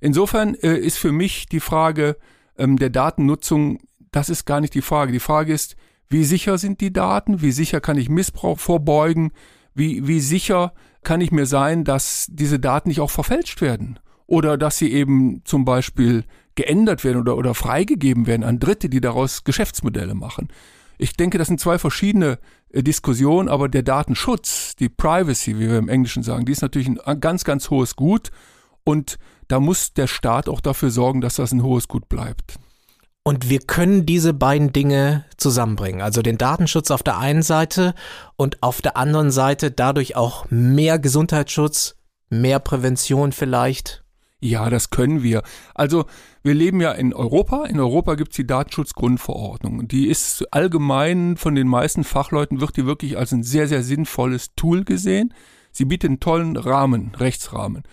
Insofern 0.00 0.54
äh, 0.54 0.76
ist 0.76 0.98
für 0.98 1.12
mich 1.12 1.46
die 1.46 1.60
Frage 1.60 2.16
ähm, 2.58 2.78
der 2.78 2.90
Datennutzung 2.90 3.80
das 4.14 4.28
ist 4.28 4.44
gar 4.44 4.60
nicht 4.60 4.74
die 4.74 4.82
Frage. 4.82 5.12
Die 5.12 5.20
Frage 5.20 5.52
ist, 5.52 5.76
wie 6.08 6.24
sicher 6.24 6.56
sind 6.58 6.80
die 6.80 6.92
Daten? 6.92 7.42
Wie 7.42 7.50
sicher 7.50 7.80
kann 7.80 7.98
ich 7.98 8.08
Missbrauch 8.08 8.60
vorbeugen? 8.60 9.32
Wie, 9.74 10.06
wie 10.06 10.20
sicher 10.20 10.72
kann 11.02 11.20
ich 11.20 11.32
mir 11.32 11.46
sein, 11.46 11.82
dass 11.82 12.26
diese 12.30 12.60
Daten 12.60 12.88
nicht 12.88 13.00
auch 13.00 13.10
verfälscht 13.10 13.60
werden? 13.60 13.98
Oder 14.26 14.56
dass 14.56 14.78
sie 14.78 14.92
eben 14.92 15.42
zum 15.44 15.64
Beispiel 15.64 16.24
geändert 16.54 17.02
werden 17.02 17.20
oder, 17.20 17.36
oder 17.36 17.54
freigegeben 17.54 18.28
werden 18.28 18.44
an 18.44 18.60
Dritte, 18.60 18.88
die 18.88 19.00
daraus 19.00 19.42
Geschäftsmodelle 19.42 20.14
machen. 20.14 20.48
Ich 20.96 21.14
denke, 21.16 21.36
das 21.38 21.48
sind 21.48 21.58
zwei 21.58 21.78
verschiedene 21.78 22.38
äh, 22.70 22.84
Diskussionen, 22.84 23.48
aber 23.48 23.68
der 23.68 23.82
Datenschutz, 23.82 24.76
die 24.76 24.88
Privacy, 24.88 25.58
wie 25.58 25.68
wir 25.68 25.78
im 25.78 25.88
Englischen 25.88 26.22
sagen, 26.22 26.44
die 26.44 26.52
ist 26.52 26.62
natürlich 26.62 26.88
ein 26.88 27.20
ganz, 27.20 27.42
ganz 27.42 27.68
hohes 27.68 27.96
Gut 27.96 28.30
und 28.84 29.18
da 29.48 29.58
muss 29.58 29.92
der 29.92 30.06
Staat 30.06 30.48
auch 30.48 30.60
dafür 30.60 30.90
sorgen, 30.90 31.20
dass 31.20 31.34
das 31.34 31.50
ein 31.50 31.64
hohes 31.64 31.88
Gut 31.88 32.08
bleibt. 32.08 32.58
Und 33.26 33.48
wir 33.48 33.60
können 33.60 34.04
diese 34.04 34.34
beiden 34.34 34.72
Dinge 34.74 35.24
zusammenbringen. 35.38 36.02
Also 36.02 36.20
den 36.20 36.36
Datenschutz 36.36 36.90
auf 36.90 37.02
der 37.02 37.16
einen 37.16 37.42
Seite 37.42 37.94
und 38.36 38.62
auf 38.62 38.82
der 38.82 38.98
anderen 38.98 39.30
Seite 39.30 39.70
dadurch 39.70 40.14
auch 40.14 40.44
mehr 40.50 40.98
Gesundheitsschutz, 40.98 41.96
mehr 42.28 42.58
Prävention 42.58 43.32
vielleicht. 43.32 44.04
Ja, 44.40 44.68
das 44.68 44.90
können 44.90 45.22
wir. 45.22 45.42
Also 45.74 46.04
wir 46.42 46.52
leben 46.52 46.82
ja 46.82 46.92
in 46.92 47.14
Europa. 47.14 47.64
In 47.64 47.80
Europa 47.80 48.14
gibt 48.16 48.32
es 48.32 48.36
die 48.36 48.46
Datenschutzgrundverordnung. 48.46 49.88
Die 49.88 50.06
ist 50.08 50.44
allgemein 50.52 51.38
von 51.38 51.54
den 51.54 51.66
meisten 51.66 52.04
Fachleuten, 52.04 52.60
wird 52.60 52.76
die 52.76 52.84
wirklich 52.84 53.16
als 53.16 53.32
ein 53.32 53.42
sehr, 53.42 53.68
sehr 53.68 53.82
sinnvolles 53.82 54.54
Tool 54.54 54.84
gesehen. 54.84 55.32
Sie 55.72 55.86
bietet 55.86 56.10
einen 56.10 56.20
tollen 56.20 56.58
Rahmen, 56.58 57.14
Rechtsrahmen. 57.14 57.84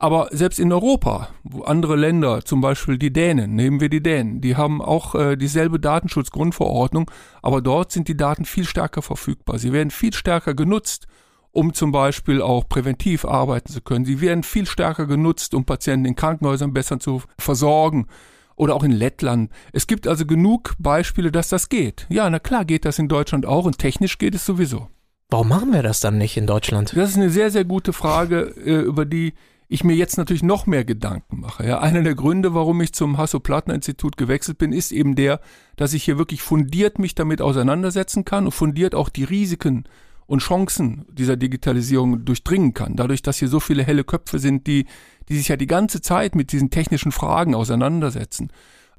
Aber 0.00 0.28
selbst 0.30 0.60
in 0.60 0.72
Europa, 0.72 1.30
wo 1.42 1.62
andere 1.62 1.96
Länder, 1.96 2.44
zum 2.44 2.60
Beispiel 2.60 2.98
die 2.98 3.12
Dänen, 3.12 3.56
nehmen 3.56 3.80
wir 3.80 3.88
die 3.88 4.02
Dänen, 4.02 4.40
die 4.40 4.54
haben 4.54 4.80
auch 4.80 5.16
äh, 5.16 5.36
dieselbe 5.36 5.80
Datenschutzgrundverordnung, 5.80 7.10
aber 7.42 7.60
dort 7.60 7.90
sind 7.90 8.06
die 8.06 8.16
Daten 8.16 8.44
viel 8.44 8.64
stärker 8.64 9.02
verfügbar. 9.02 9.58
Sie 9.58 9.72
werden 9.72 9.90
viel 9.90 10.14
stärker 10.14 10.54
genutzt, 10.54 11.08
um 11.50 11.74
zum 11.74 11.90
Beispiel 11.90 12.40
auch 12.40 12.68
präventiv 12.68 13.24
arbeiten 13.24 13.72
zu 13.72 13.80
können. 13.80 14.04
Sie 14.04 14.20
werden 14.20 14.44
viel 14.44 14.66
stärker 14.66 15.06
genutzt, 15.06 15.52
um 15.52 15.64
Patienten 15.64 16.06
in 16.06 16.14
Krankenhäusern 16.14 16.72
besser 16.72 17.00
zu 17.00 17.22
versorgen. 17.36 18.06
Oder 18.54 18.74
auch 18.74 18.82
in 18.82 18.90
Lettland. 18.90 19.52
Es 19.72 19.86
gibt 19.86 20.08
also 20.08 20.26
genug 20.26 20.74
Beispiele, 20.80 21.30
dass 21.30 21.48
das 21.48 21.68
geht. 21.68 22.06
Ja, 22.08 22.28
na 22.28 22.40
klar 22.40 22.64
geht 22.64 22.84
das 22.84 22.98
in 22.98 23.06
Deutschland 23.06 23.46
auch 23.46 23.64
und 23.64 23.78
technisch 23.78 24.18
geht 24.18 24.34
es 24.34 24.44
sowieso. 24.44 24.88
Warum 25.30 25.48
machen 25.48 25.72
wir 25.72 25.84
das 25.84 26.00
dann 26.00 26.18
nicht 26.18 26.36
in 26.36 26.46
Deutschland? 26.46 26.92
Das 26.96 27.10
ist 27.10 27.16
eine 27.16 27.30
sehr, 27.30 27.52
sehr 27.52 27.64
gute 27.64 27.92
Frage, 27.92 28.52
äh, 28.64 28.80
über 28.80 29.04
die 29.04 29.34
ich 29.68 29.84
mir 29.84 29.94
jetzt 29.94 30.16
natürlich 30.16 30.42
noch 30.42 30.66
mehr 30.66 30.84
Gedanken 30.84 31.40
mache. 31.40 31.66
Ja, 31.66 31.80
einer 31.80 32.02
der 32.02 32.14
Gründe, 32.14 32.54
warum 32.54 32.80
ich 32.80 32.94
zum 32.94 33.18
Hasso-Plattner-Institut 33.18 34.16
gewechselt 34.16 34.58
bin, 34.58 34.72
ist 34.72 34.92
eben 34.92 35.14
der, 35.14 35.40
dass 35.76 35.92
ich 35.92 36.04
hier 36.04 36.16
wirklich 36.16 36.42
fundiert 36.42 36.98
mich 36.98 37.14
damit 37.14 37.42
auseinandersetzen 37.42 38.24
kann 38.24 38.46
und 38.46 38.52
fundiert 38.52 38.94
auch 38.94 39.10
die 39.10 39.24
Risiken 39.24 39.84
und 40.26 40.40
Chancen 40.40 41.04
dieser 41.10 41.36
Digitalisierung 41.36 42.24
durchdringen 42.24 42.72
kann. 42.72 42.96
Dadurch, 42.96 43.22
dass 43.22 43.38
hier 43.38 43.48
so 43.48 43.60
viele 43.60 43.82
helle 43.82 44.04
Köpfe 44.04 44.38
sind, 44.38 44.66
die, 44.66 44.86
die 45.28 45.36
sich 45.36 45.48
ja 45.48 45.56
die 45.56 45.66
ganze 45.66 46.00
Zeit 46.00 46.34
mit 46.34 46.52
diesen 46.52 46.70
technischen 46.70 47.12
Fragen 47.12 47.54
auseinandersetzen. 47.54 48.50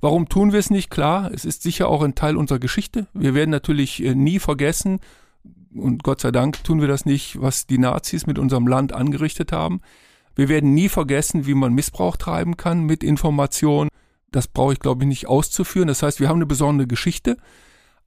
Warum 0.01 0.29
tun 0.29 0.53
wir 0.53 0.59
es 0.59 0.69
nicht? 0.69 0.89
Klar, 0.89 1.31
es 1.33 1.45
ist 1.45 1.63
sicher 1.63 1.87
auch 1.89 2.03
ein 2.03 2.15
Teil 2.15 2.37
unserer 2.37 2.59
Geschichte. 2.59 3.07
Wir 3.13 3.33
werden 3.33 3.49
natürlich 3.49 4.03
äh, 4.03 4.15
nie 4.15 4.39
vergessen, 4.39 4.99
und 5.73 6.03
Gott 6.03 6.21
sei 6.21 6.31
Dank 6.31 6.63
tun 6.63 6.81
wir 6.81 6.87
das 6.87 7.05
nicht, 7.05 7.39
was 7.41 7.67
die 7.67 7.77
Nazis 7.77 8.25
mit 8.25 8.39
unserem 8.39 8.67
Land 8.67 8.93
angerichtet 8.93 9.51
haben. 9.51 9.81
Wir 10.39 10.47
werden 10.47 10.73
nie 10.73 10.87
vergessen, 10.87 11.47
wie 11.47 11.53
man 11.53 11.73
Missbrauch 11.73 12.15
treiben 12.15 12.55
kann 12.55 12.85
mit 12.85 13.03
Informationen. 13.03 13.89
Das 14.31 14.47
brauche 14.47 14.71
ich, 14.71 14.79
glaube 14.79 15.03
ich, 15.03 15.07
nicht 15.09 15.27
auszuführen. 15.27 15.89
Das 15.89 16.01
heißt, 16.01 16.21
wir 16.21 16.29
haben 16.29 16.37
eine 16.37 16.45
besondere 16.45 16.87
Geschichte. 16.87 17.35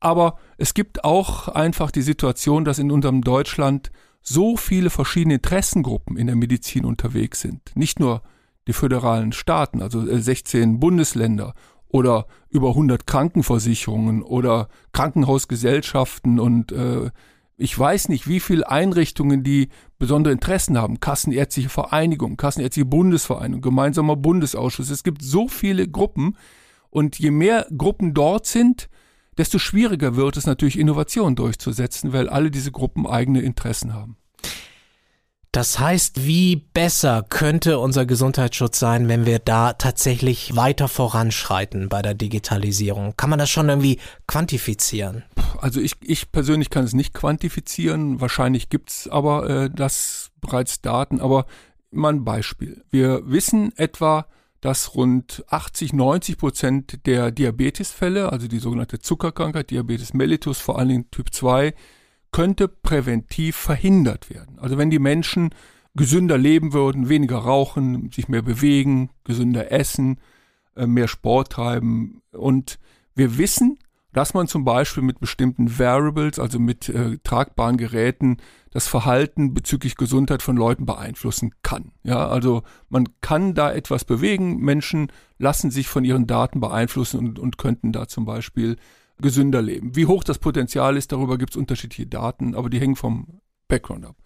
Aber 0.00 0.38
es 0.56 0.72
gibt 0.72 1.04
auch 1.04 1.48
einfach 1.48 1.90
die 1.90 2.00
Situation, 2.00 2.64
dass 2.64 2.78
in 2.78 2.90
unserem 2.90 3.20
Deutschland 3.20 3.92
so 4.22 4.56
viele 4.56 4.88
verschiedene 4.88 5.34
Interessengruppen 5.34 6.16
in 6.16 6.26
der 6.26 6.36
Medizin 6.36 6.86
unterwegs 6.86 7.42
sind. 7.42 7.70
Nicht 7.74 8.00
nur 8.00 8.22
die 8.66 8.72
föderalen 8.72 9.32
Staaten, 9.32 9.82
also 9.82 10.02
16 10.02 10.80
Bundesländer 10.80 11.52
oder 11.86 12.26
über 12.48 12.70
100 12.70 13.06
Krankenversicherungen 13.06 14.22
oder 14.22 14.68
Krankenhausgesellschaften 14.92 16.40
und 16.40 16.72
äh, 16.72 17.10
ich 17.62 17.78
weiß 17.78 18.08
nicht, 18.08 18.26
wie 18.26 18.40
viele 18.40 18.68
Einrichtungen, 18.68 19.44
die 19.44 19.68
besondere 20.00 20.32
Interessen 20.32 20.76
haben. 20.76 20.98
Kassenärztliche 20.98 21.68
Vereinigung, 21.68 22.36
Kassenärztliche 22.36 22.86
Bundesvereinigung, 22.86 23.62
gemeinsamer 23.62 24.16
Bundesausschuss. 24.16 24.90
Es 24.90 25.04
gibt 25.04 25.22
so 25.22 25.46
viele 25.46 25.86
Gruppen. 25.86 26.36
Und 26.90 27.20
je 27.20 27.30
mehr 27.30 27.68
Gruppen 27.76 28.14
dort 28.14 28.46
sind, 28.46 28.88
desto 29.38 29.60
schwieriger 29.60 30.16
wird 30.16 30.36
es 30.36 30.44
natürlich, 30.44 30.76
Innovationen 30.76 31.36
durchzusetzen, 31.36 32.12
weil 32.12 32.28
alle 32.28 32.50
diese 32.50 32.72
Gruppen 32.72 33.06
eigene 33.06 33.40
Interessen 33.42 33.94
haben. 33.94 34.16
Das 35.52 35.78
heißt, 35.78 36.24
wie 36.24 36.56
besser 36.56 37.26
könnte 37.28 37.78
unser 37.78 38.06
Gesundheitsschutz 38.06 38.78
sein, 38.78 39.08
wenn 39.08 39.26
wir 39.26 39.38
da 39.38 39.74
tatsächlich 39.74 40.56
weiter 40.56 40.88
voranschreiten 40.88 41.90
bei 41.90 42.00
der 42.00 42.14
Digitalisierung? 42.14 43.12
Kann 43.18 43.28
man 43.28 43.38
das 43.38 43.50
schon 43.50 43.68
irgendwie 43.68 44.00
quantifizieren? 44.26 45.24
Also 45.60 45.78
ich, 45.82 45.92
ich 46.00 46.32
persönlich 46.32 46.70
kann 46.70 46.84
es 46.84 46.94
nicht 46.94 47.12
quantifizieren. 47.12 48.18
Wahrscheinlich 48.22 48.70
gibt's 48.70 49.08
aber 49.08 49.50
äh, 49.50 49.70
das 49.70 50.30
bereits 50.40 50.80
Daten. 50.80 51.20
Aber 51.20 51.44
mal 51.90 52.14
ein 52.14 52.24
Beispiel. 52.24 52.82
Wir 52.90 53.20
wissen 53.30 53.76
etwa, 53.76 54.24
dass 54.62 54.94
rund 54.94 55.44
80, 55.48 55.92
90 55.92 56.38
Prozent 56.38 57.04
der 57.04 57.30
Diabetesfälle, 57.30 58.32
also 58.32 58.48
die 58.48 58.58
sogenannte 58.58 59.00
Zuckerkrankheit, 59.00 59.68
Diabetes 59.68 60.14
mellitus, 60.14 60.60
vor 60.60 60.78
allen 60.78 60.88
Dingen 60.88 61.10
Typ 61.10 61.34
2, 61.34 61.74
könnte 62.32 62.68
präventiv 62.68 63.56
verhindert 63.56 64.30
werden. 64.30 64.58
Also 64.58 64.78
wenn 64.78 64.90
die 64.90 64.98
Menschen 64.98 65.50
gesünder 65.94 66.38
leben 66.38 66.72
würden, 66.72 67.08
weniger 67.08 67.38
rauchen, 67.38 68.10
sich 68.10 68.28
mehr 68.28 68.42
bewegen, 68.42 69.10
gesünder 69.24 69.70
essen, 69.70 70.18
äh, 70.74 70.86
mehr 70.86 71.08
Sport 71.08 71.52
treiben. 71.52 72.22
Und 72.32 72.78
wir 73.14 73.36
wissen, 73.36 73.78
dass 74.12 74.34
man 74.34 74.46
zum 74.46 74.64
Beispiel 74.64 75.02
mit 75.02 75.20
bestimmten 75.20 75.78
Variables, 75.78 76.38
also 76.38 76.58
mit 76.58 76.88
äh, 76.88 77.18
tragbaren 77.24 77.76
Geräten, 77.76 78.38
das 78.70 78.88
Verhalten 78.88 79.54
bezüglich 79.54 79.96
Gesundheit 79.96 80.42
von 80.42 80.56
Leuten 80.56 80.86
beeinflussen 80.86 81.54
kann. 81.62 81.92
Ja, 82.04 82.28
also 82.28 82.62
man 82.88 83.08
kann 83.20 83.54
da 83.54 83.72
etwas 83.72 84.04
bewegen. 84.04 84.58
Menschen 84.58 85.10
lassen 85.38 85.70
sich 85.70 85.88
von 85.88 86.04
ihren 86.04 86.26
Daten 86.26 86.60
beeinflussen 86.60 87.18
und, 87.18 87.38
und 87.38 87.58
könnten 87.58 87.92
da 87.92 88.06
zum 88.06 88.24
Beispiel 88.24 88.76
gesünder 89.18 89.62
leben. 89.62 89.94
Wie 89.94 90.06
hoch 90.06 90.24
das 90.24 90.38
Potenzial 90.38 90.96
ist, 90.96 91.12
darüber 91.12 91.38
gibt 91.38 91.52
es 91.52 91.56
unterschiedliche 91.56 92.06
Daten, 92.06 92.54
aber 92.54 92.70
die 92.70 92.80
hängen 92.80 92.96
vom 92.96 93.40
Background 93.68 94.06
ab. 94.06 94.16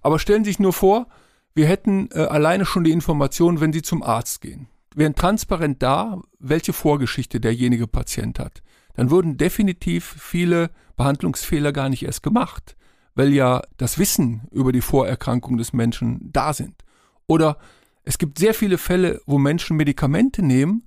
Aber 0.00 0.18
stellen 0.18 0.44
Sie 0.44 0.50
sich 0.50 0.58
nur 0.58 0.72
vor, 0.72 1.08
wir 1.54 1.66
hätten 1.66 2.08
äh, 2.12 2.20
alleine 2.20 2.64
schon 2.64 2.84
die 2.84 2.92
Information, 2.92 3.60
wenn 3.60 3.72
Sie 3.72 3.82
zum 3.82 4.02
Arzt 4.02 4.40
gehen. 4.40 4.68
Wären 4.94 5.14
transparent 5.14 5.82
da, 5.82 6.20
welche 6.38 6.72
Vorgeschichte 6.72 7.40
derjenige 7.40 7.86
Patient 7.86 8.38
hat. 8.38 8.62
Dann 8.94 9.10
würden 9.10 9.36
definitiv 9.36 10.04
viele 10.18 10.70
Behandlungsfehler 10.96 11.72
gar 11.72 11.88
nicht 11.88 12.04
erst 12.04 12.22
gemacht, 12.22 12.76
weil 13.14 13.32
ja 13.32 13.62
das 13.76 13.98
Wissen 13.98 14.48
über 14.50 14.72
die 14.72 14.80
Vorerkrankung 14.80 15.56
des 15.56 15.72
Menschen 15.72 16.30
da 16.32 16.52
sind. 16.52 16.84
Oder 17.26 17.58
es 18.04 18.18
gibt 18.18 18.38
sehr 18.38 18.54
viele 18.54 18.78
Fälle, 18.78 19.20
wo 19.26 19.38
Menschen 19.38 19.76
Medikamente 19.76 20.42
nehmen, 20.42 20.84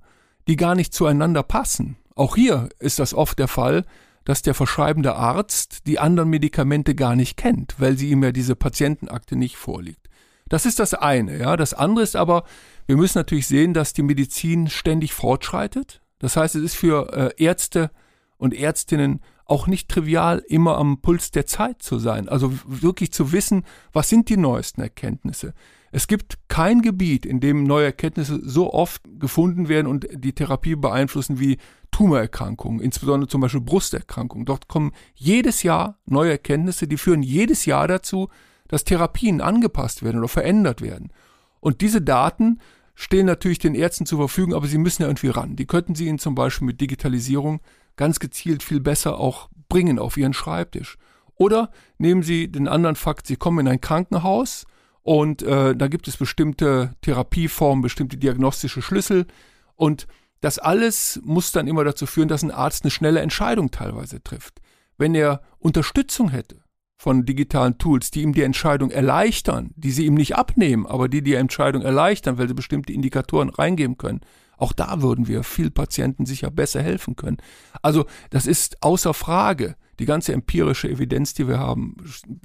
die 0.48 0.56
gar 0.56 0.74
nicht 0.74 0.92
zueinander 0.92 1.42
passen. 1.42 1.96
Auch 2.22 2.36
hier 2.36 2.68
ist 2.78 3.00
das 3.00 3.14
oft 3.14 3.40
der 3.40 3.48
Fall, 3.48 3.84
dass 4.22 4.42
der 4.42 4.54
verschreibende 4.54 5.16
Arzt 5.16 5.88
die 5.88 5.98
anderen 5.98 6.28
Medikamente 6.28 6.94
gar 6.94 7.16
nicht 7.16 7.36
kennt, 7.36 7.74
weil 7.78 7.98
sie 7.98 8.10
ihm 8.10 8.22
ja 8.22 8.30
diese 8.30 8.54
Patientenakte 8.54 9.34
nicht 9.34 9.56
vorliegt. 9.56 10.08
Das 10.48 10.64
ist 10.64 10.78
das 10.78 10.94
eine, 10.94 11.36
ja. 11.40 11.56
Das 11.56 11.74
andere 11.74 12.04
ist 12.04 12.14
aber, 12.14 12.44
wir 12.86 12.96
müssen 12.96 13.18
natürlich 13.18 13.48
sehen, 13.48 13.74
dass 13.74 13.92
die 13.92 14.04
Medizin 14.04 14.68
ständig 14.68 15.14
fortschreitet. 15.14 16.00
Das 16.20 16.36
heißt, 16.36 16.54
es 16.54 16.62
ist 16.62 16.76
für 16.76 17.12
äh, 17.12 17.42
Ärzte 17.42 17.90
und 18.36 18.54
Ärztinnen 18.54 19.20
auch 19.44 19.66
nicht 19.66 19.88
trivial, 19.88 20.44
immer 20.46 20.78
am 20.78 21.00
Puls 21.00 21.32
der 21.32 21.46
Zeit 21.46 21.82
zu 21.82 21.98
sein. 21.98 22.28
Also 22.28 22.52
wirklich 22.64 23.12
zu 23.12 23.32
wissen, 23.32 23.64
was 23.92 24.08
sind 24.08 24.28
die 24.28 24.36
neuesten 24.36 24.80
Erkenntnisse. 24.80 25.54
Es 25.94 26.06
gibt 26.06 26.38
kein 26.48 26.80
Gebiet, 26.80 27.26
in 27.26 27.40
dem 27.40 27.64
neue 27.64 27.84
Erkenntnisse 27.84 28.40
so 28.42 28.72
oft 28.72 29.02
gefunden 29.20 29.68
werden 29.68 29.86
und 29.86 30.08
die 30.10 30.32
Therapie 30.32 30.74
beeinflussen 30.74 31.38
wie 31.38 31.58
Tumorerkrankungen, 31.90 32.80
insbesondere 32.80 33.28
zum 33.28 33.42
Beispiel 33.42 33.60
Brusterkrankungen. 33.60 34.46
Dort 34.46 34.68
kommen 34.68 34.92
jedes 35.14 35.62
Jahr 35.62 35.98
neue 36.06 36.30
Erkenntnisse, 36.30 36.88
die 36.88 36.96
führen 36.96 37.22
jedes 37.22 37.66
Jahr 37.66 37.86
dazu, 37.88 38.30
dass 38.68 38.84
Therapien 38.84 39.42
angepasst 39.42 40.02
werden 40.02 40.18
oder 40.18 40.28
verändert 40.28 40.80
werden. 40.80 41.12
Und 41.60 41.82
diese 41.82 42.00
Daten 42.00 42.58
stehen 42.94 43.26
natürlich 43.26 43.58
den 43.58 43.74
Ärzten 43.74 44.06
zur 44.06 44.18
Verfügung, 44.18 44.54
aber 44.54 44.68
sie 44.68 44.78
müssen 44.78 45.02
ja 45.02 45.08
irgendwie 45.08 45.28
ran. 45.28 45.56
Die 45.56 45.66
könnten 45.66 45.94
sie 45.94 46.06
ihnen 46.06 46.18
zum 46.18 46.34
Beispiel 46.34 46.66
mit 46.66 46.80
Digitalisierung 46.80 47.60
ganz 47.96 48.18
gezielt 48.18 48.62
viel 48.62 48.80
besser 48.80 49.18
auch 49.18 49.50
bringen 49.68 49.98
auf 49.98 50.16
ihren 50.16 50.32
Schreibtisch. 50.32 50.96
Oder 51.34 51.70
nehmen 51.98 52.22
Sie 52.22 52.50
den 52.50 52.68
anderen 52.68 52.96
Fakt, 52.96 53.26
Sie 53.26 53.36
kommen 53.36 53.66
in 53.66 53.68
ein 53.68 53.80
Krankenhaus 53.80 54.64
und 55.02 55.42
äh, 55.42 55.74
da 55.74 55.88
gibt 55.88 56.06
es 56.08 56.16
bestimmte 56.16 56.94
Therapieformen, 57.02 57.82
bestimmte 57.82 58.16
diagnostische 58.16 58.82
Schlüssel. 58.82 59.26
Und 59.74 60.06
das 60.40 60.58
alles 60.58 61.20
muss 61.24 61.52
dann 61.52 61.66
immer 61.66 61.84
dazu 61.84 62.06
führen, 62.06 62.28
dass 62.28 62.42
ein 62.42 62.50
Arzt 62.50 62.84
eine 62.84 62.90
schnelle 62.90 63.20
Entscheidung 63.20 63.70
teilweise 63.70 64.22
trifft. 64.22 64.60
Wenn 64.98 65.14
er 65.14 65.42
Unterstützung 65.58 66.30
hätte 66.30 66.62
von 66.96 67.24
digitalen 67.24 67.78
Tools, 67.78 68.12
die 68.12 68.22
ihm 68.22 68.32
die 68.32 68.42
Entscheidung 68.42 68.92
erleichtern, 68.92 69.70
die 69.74 69.90
sie 69.90 70.06
ihm 70.06 70.14
nicht 70.14 70.36
abnehmen, 70.36 70.86
aber 70.86 71.08
die 71.08 71.22
die 71.22 71.34
Entscheidung 71.34 71.82
erleichtern, 71.82 72.38
weil 72.38 72.46
sie 72.46 72.54
bestimmte 72.54 72.92
Indikatoren 72.92 73.48
reingeben 73.48 73.98
können, 73.98 74.20
auch 74.56 74.72
da 74.72 75.02
würden 75.02 75.26
wir 75.26 75.42
viel 75.42 75.72
Patienten 75.72 76.26
sicher 76.26 76.52
besser 76.52 76.80
helfen 76.80 77.16
können. 77.16 77.38
Also 77.82 78.06
das 78.30 78.46
ist 78.46 78.80
außer 78.84 79.14
Frage. 79.14 79.74
Die 79.98 80.04
ganze 80.04 80.32
empirische 80.32 80.88
Evidenz, 80.88 81.34
die 81.34 81.48
wir 81.48 81.58
haben, 81.58 81.96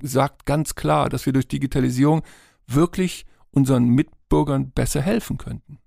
sagt 0.02 0.46
ganz 0.46 0.74
klar, 0.74 1.10
dass 1.10 1.28
wir 1.28 1.34
durch 1.34 1.48
Digitalisierung 1.48 2.24
wirklich 2.68 3.26
unseren 3.52 3.86
Mitbürgern 3.86 4.72
besser 4.72 5.02
helfen 5.02 5.38
könnten. 5.38 5.80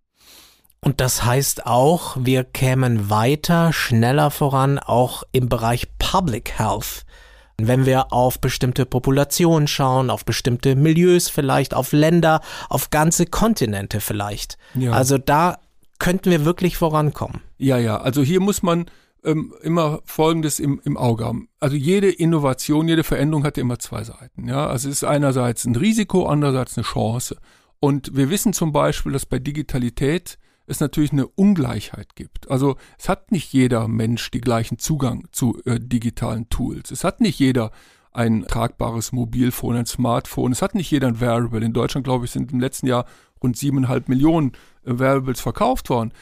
Und 0.80 1.00
das 1.00 1.24
heißt 1.24 1.66
auch, 1.66 2.16
wir 2.18 2.42
kämen 2.42 3.10
weiter, 3.10 3.72
schneller 3.72 4.30
voran, 4.30 4.78
auch 4.78 5.22
im 5.30 5.48
Bereich 5.48 5.88
Public 5.98 6.58
Health. 6.58 7.04
Wenn 7.58 7.84
wir 7.84 8.14
auf 8.14 8.40
bestimmte 8.40 8.86
Populationen 8.86 9.68
schauen, 9.68 10.08
auf 10.08 10.24
bestimmte 10.24 10.76
Milieus 10.76 11.28
vielleicht, 11.28 11.74
auf 11.74 11.92
Länder, 11.92 12.40
auf 12.70 12.88
ganze 12.88 13.26
Kontinente 13.26 14.00
vielleicht. 14.00 14.56
Ja. 14.74 14.92
Also 14.92 15.18
da 15.18 15.58
könnten 15.98 16.30
wir 16.30 16.46
wirklich 16.46 16.78
vorankommen. 16.78 17.42
Ja, 17.58 17.76
ja, 17.76 17.98
also 17.98 18.22
hier 18.22 18.40
muss 18.40 18.62
man 18.62 18.86
ähm, 19.24 19.54
immer 19.62 20.00
Folgendes 20.04 20.60
im, 20.60 20.80
im 20.84 20.96
Auge 20.96 21.24
haben. 21.24 21.48
Also 21.58 21.76
jede 21.76 22.10
Innovation, 22.10 22.88
jede 22.88 23.04
Veränderung 23.04 23.44
hat 23.44 23.58
immer 23.58 23.78
zwei 23.78 24.04
Seiten. 24.04 24.48
Ja, 24.48 24.66
also 24.66 24.88
es 24.88 24.96
ist 24.96 25.04
einerseits 25.04 25.64
ein 25.64 25.76
Risiko, 25.76 26.26
andererseits 26.26 26.76
eine 26.76 26.84
Chance. 26.84 27.36
Und 27.80 28.14
wir 28.14 28.30
wissen 28.30 28.52
zum 28.52 28.72
Beispiel, 28.72 29.12
dass 29.12 29.26
bei 29.26 29.38
Digitalität 29.38 30.38
es 30.66 30.80
natürlich 30.80 31.12
eine 31.12 31.26
Ungleichheit 31.26 32.14
gibt. 32.14 32.50
Also 32.50 32.76
es 32.98 33.08
hat 33.08 33.32
nicht 33.32 33.52
jeder 33.52 33.88
Mensch 33.88 34.30
die 34.30 34.40
gleichen 34.40 34.78
Zugang 34.78 35.26
zu 35.32 35.60
äh, 35.64 35.80
digitalen 35.80 36.48
Tools. 36.48 36.90
Es 36.90 37.02
hat 37.02 37.20
nicht 37.20 37.38
jeder 37.38 37.72
ein 38.12 38.44
tragbares 38.46 39.12
Mobilfon, 39.12 39.76
ein 39.76 39.86
Smartphone. 39.86 40.52
Es 40.52 40.62
hat 40.62 40.74
nicht 40.74 40.90
jeder 40.90 41.08
ein 41.08 41.20
Variable. 41.20 41.64
In 41.64 41.72
Deutschland, 41.72 42.04
glaube 42.04 42.24
ich, 42.24 42.30
sind 42.30 42.52
im 42.52 42.60
letzten 42.60 42.86
Jahr 42.86 43.06
rund 43.42 43.56
siebeneinhalb 43.56 44.08
Millionen 44.08 44.52
äh, 44.84 44.98
Variables 44.98 45.40
verkauft 45.40 45.90
worden. 45.90 46.12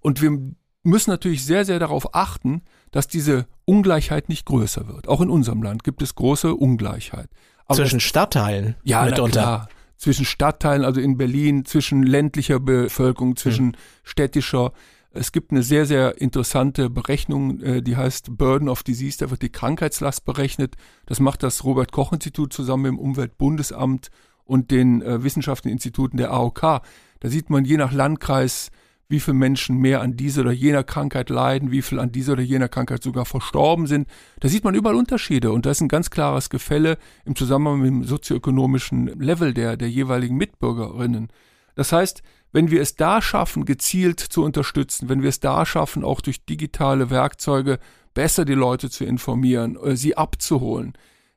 Und 0.00 0.22
wir 0.22 0.54
müssen 0.82 1.10
natürlich 1.10 1.44
sehr, 1.44 1.64
sehr 1.64 1.78
darauf 1.78 2.14
achten, 2.14 2.62
dass 2.90 3.08
diese 3.08 3.46
Ungleichheit 3.64 4.28
nicht 4.28 4.46
größer 4.46 4.88
wird. 4.88 5.08
Auch 5.08 5.20
in 5.20 5.30
unserem 5.30 5.62
Land 5.62 5.84
gibt 5.84 6.02
es 6.02 6.14
große 6.14 6.54
Ungleichheit. 6.54 7.28
Aber 7.66 7.76
zwischen 7.76 8.00
Stadtteilen 8.00 8.76
ja, 8.82 9.04
mitunter. 9.04 9.40
Klar, 9.40 9.68
zwischen 9.96 10.24
Stadtteilen, 10.24 10.84
also 10.84 11.00
in 11.00 11.18
Berlin, 11.18 11.64
zwischen 11.64 12.02
ländlicher 12.02 12.60
Bevölkerung, 12.60 13.36
zwischen 13.36 13.72
hm. 13.72 13.78
städtischer. 14.04 14.72
Es 15.10 15.32
gibt 15.32 15.50
eine 15.50 15.62
sehr, 15.62 15.86
sehr 15.86 16.20
interessante 16.20 16.88
Berechnung, 16.88 17.60
äh, 17.60 17.82
die 17.82 17.96
heißt 17.96 18.36
Burden 18.38 18.68
of 18.68 18.84
Disease. 18.84 19.18
Da 19.18 19.30
wird 19.30 19.42
die 19.42 19.50
Krankheitslast 19.50 20.24
berechnet. 20.24 20.76
Das 21.06 21.18
macht 21.18 21.42
das 21.42 21.64
Robert 21.64 21.92
Koch 21.92 22.12
Institut 22.12 22.52
zusammen 22.52 22.84
mit 22.84 22.92
dem 22.92 22.98
Umweltbundesamt 22.98 24.10
und 24.44 24.70
den 24.70 25.02
äh, 25.02 25.22
wissenschaftlichen 25.22 25.74
Instituten 25.74 26.16
der 26.16 26.30
AOK. 26.30 26.60
Da 26.60 27.28
sieht 27.28 27.50
man 27.50 27.64
je 27.64 27.76
nach 27.76 27.92
Landkreis, 27.92 28.70
wie 29.08 29.20
viele 29.20 29.34
Menschen 29.34 29.78
mehr 29.78 30.02
an 30.02 30.16
dieser 30.16 30.42
oder 30.42 30.52
jener 30.52 30.84
Krankheit 30.84 31.30
leiden, 31.30 31.70
wie 31.70 31.80
viel 31.80 31.98
an 31.98 32.12
dieser 32.12 32.34
oder 32.34 32.42
jener 32.42 32.68
Krankheit 32.68 33.02
sogar 33.02 33.24
verstorben 33.24 33.86
sind. 33.86 34.06
Da 34.40 34.48
sieht 34.48 34.64
man 34.64 34.74
überall 34.74 34.96
Unterschiede 34.96 35.50
und 35.50 35.64
da 35.64 35.70
ist 35.70 35.80
ein 35.80 35.88
ganz 35.88 36.10
klares 36.10 36.50
Gefälle 36.50 36.98
im 37.24 37.34
Zusammenhang 37.34 37.80
mit 37.80 37.88
dem 37.88 38.04
sozioökonomischen 38.04 39.06
Level 39.18 39.54
der, 39.54 39.78
der 39.78 39.88
jeweiligen 39.88 40.36
Mitbürgerinnen. 40.36 41.28
Das 41.74 41.92
heißt, 41.92 42.22
wenn 42.52 42.70
wir 42.70 42.82
es 42.82 42.96
da 42.96 43.22
schaffen, 43.22 43.64
gezielt 43.64 44.20
zu 44.20 44.44
unterstützen, 44.44 45.08
wenn 45.08 45.22
wir 45.22 45.28
es 45.30 45.40
da 45.40 45.64
schaffen, 45.64 46.04
auch 46.04 46.20
durch 46.20 46.44
digitale 46.44 47.08
Werkzeuge 47.08 47.78
besser 48.12 48.44
die 48.44 48.54
Leute 48.54 48.90
zu 48.90 49.04
informieren, 49.04 49.76
äh, 49.82 49.96
sie 49.96 50.16
abzuholen, 50.16 50.92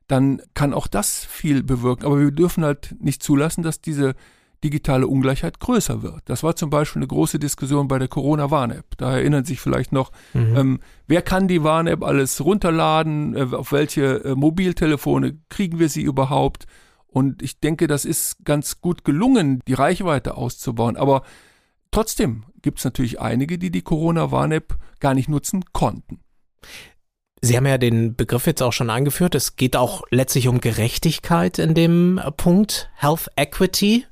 dann 0.08 0.42
kann 0.56 0.74
auch 0.74 0.88
das 0.88 1.24
viel 1.24 1.64
bewirken. 1.64 2.06
Aber 2.06 2.20
wir 2.20 2.32
dürfen 2.32 2.66
halt 2.66 2.96
nicht 3.00 3.24
zulassen, 3.24 3.64
dass 3.64 3.80
diese 3.80 4.16
digitale 4.64 5.08
Ungleichheit 5.08 5.60
größer 5.60 6.04
wird. 6.04 6.22
Das 6.26 6.44
war 6.44 6.56
zum 6.56 6.70
Beispiel 6.70 7.00
eine 7.00 7.08
große 7.08 7.40
Diskussion 7.40 7.88
bei 7.88 8.00
der 8.00 8.08
Corona-Warn-App. 8.08 8.98
Da 8.98 9.18
erinnern 9.18 9.46
sich 9.46 9.60
vielleicht 9.60 9.92
noch, 9.92 10.12
mhm. 10.34 10.56
ähm, 10.56 10.80
wer 11.08 11.22
kann 11.22 11.48
die 11.48 11.64
Warn-App 11.64 12.04
alles 12.04 12.44
runterladen, 12.44 13.36
äh, 13.36 13.56
auf 13.56 13.72
welche 13.72 14.24
äh, 14.24 14.36
Mobiltelefone 14.36 15.40
kriegen 15.50 15.80
wir 15.80 15.90
sie 15.90 16.04
überhaupt? 16.04 16.68
Und 17.08 17.42
ich 17.42 17.60
denke, 17.60 17.88
das 17.88 18.06
ist 18.06 18.46
ganz 18.46 18.82
gut 18.82 19.04
gelungen, 19.04 19.62
die 19.68 19.74
Reichweite 19.74 20.38
auszubauen. 20.38 20.96
Aber 20.96 21.24
trotzdem 21.92 22.44
gibt 22.62 22.80
es 22.80 22.86
natürlich 22.86 23.20
einige, 23.20 23.58
die 23.58 23.72
die 23.72 23.82
Corona-Warn-App 23.82 24.78
gar 25.00 25.14
nicht 25.14 25.28
nutzen 25.28 25.66
konnten. 25.74 26.22
Sie 27.44 27.58
haben 27.58 27.66
ja 27.66 27.80
den 27.80 28.16
Begriff 28.16 28.46
jetzt 28.46 28.62
auch 28.62 28.72
schon 28.72 28.92
angeführt. 28.92 29.34
Es 29.34 29.56
geht 29.56 29.76
auch 29.76 30.04
letztlich 30.12 30.48
um 30.48 30.62
Gerechtigkeit 30.62 31.58
in 31.58 31.74
dem 31.74 32.20
äh, 32.20 32.32
Punkt. 32.32 32.92
Health 32.96 33.30
Equity. 33.36 34.06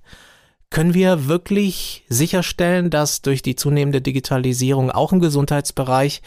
Können 0.70 0.94
wir 0.94 1.28
wirklich 1.28 2.06
sicherstellen, 2.10 2.90
dass 2.90 3.22
durch 3.22 3.42
die 3.42 3.56
zunehmende 3.56 4.02
Digitalisierung 4.02 4.92
auch 4.92 5.12
im 5.12 5.20
Gesundheitsbereich, 5.20 6.22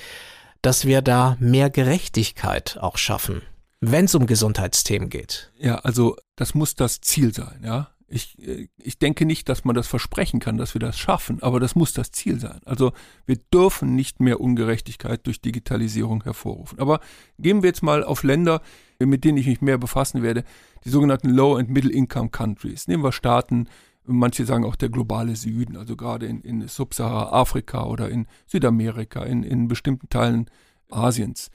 dass 0.62 0.84
wir 0.84 1.00
da 1.00 1.37
mehr 1.38 1.70
Gerechtigkeit 1.70 2.78
auch 2.80 2.96
schaffen, 2.99 3.42
wenn 3.80 4.06
es 4.06 4.14
um 4.14 4.26
Gesundheitsthemen 4.26 5.11
geht? 5.11 5.52
Ja, 5.58 5.76
also 5.76 6.16
das 6.37 6.54
muss 6.54 6.75
das 6.75 7.00
Ziel 7.00 7.32
sein, 7.32 7.62
ja. 7.64 7.88
Ich, 8.08 8.37
ich 8.76 8.99
denke 8.99 9.25
nicht, 9.25 9.49
dass 9.49 9.64
man 9.64 9.75
das 9.75 9.87
versprechen 9.87 10.38
kann, 10.38 10.58
dass 10.58 10.75
wir 10.75 10.80
das 10.80 10.99
schaffen, 10.99 11.42
aber 11.42 11.61
das 11.61 11.75
muss 11.75 11.94
das 11.94 12.11
Ziel 12.11 12.38
sein. 12.38 12.61
Also 12.66 12.92
wir 13.25 13.37
dürfen 13.54 13.94
nicht 13.94 14.20
mehr 14.20 14.38
Ungerechtigkeit 14.38 15.26
durch 15.26 15.40
Digitalisierung 15.40 16.23
hervorrufen. 16.23 16.78
Aber 16.78 17.00
gehen 17.38 17.62
wir 17.62 17.69
jetzt 17.69 17.82
mal 17.82 18.04
auf 18.04 18.23
Länder, 18.23 18.60
mit 18.99 19.25
denen 19.25 19.38
ich 19.38 19.47
mich 19.47 19.62
mehr 19.62 19.78
befassen 19.78 20.23
werde, 20.23 20.45
die 20.84 20.90
sogenannten 20.90 21.30
Low- 21.30 21.56
and 21.56 21.71
Middle-Income 21.71 22.28
Countries. 22.28 22.86
Nehmen 22.86 23.02
wir 23.02 23.12
Staaten 23.12 23.67
manche 24.04 24.45
sagen 24.45 24.65
auch 24.65 24.76
der 24.76 24.88
globale 24.88 25.36
Süden, 25.36 25.76
also 25.76 25.97
gerade 25.97 26.26
in, 26.26 26.41
in 26.43 26.67
Subsahara-Afrika 26.67 27.84
oder 27.84 28.08
in 28.08 28.26
Südamerika, 28.47 29.23
in, 29.23 29.43
in 29.43 29.69
bestimmten 29.69 30.08
Teilen 30.08 30.50
Asiens. 30.91 31.50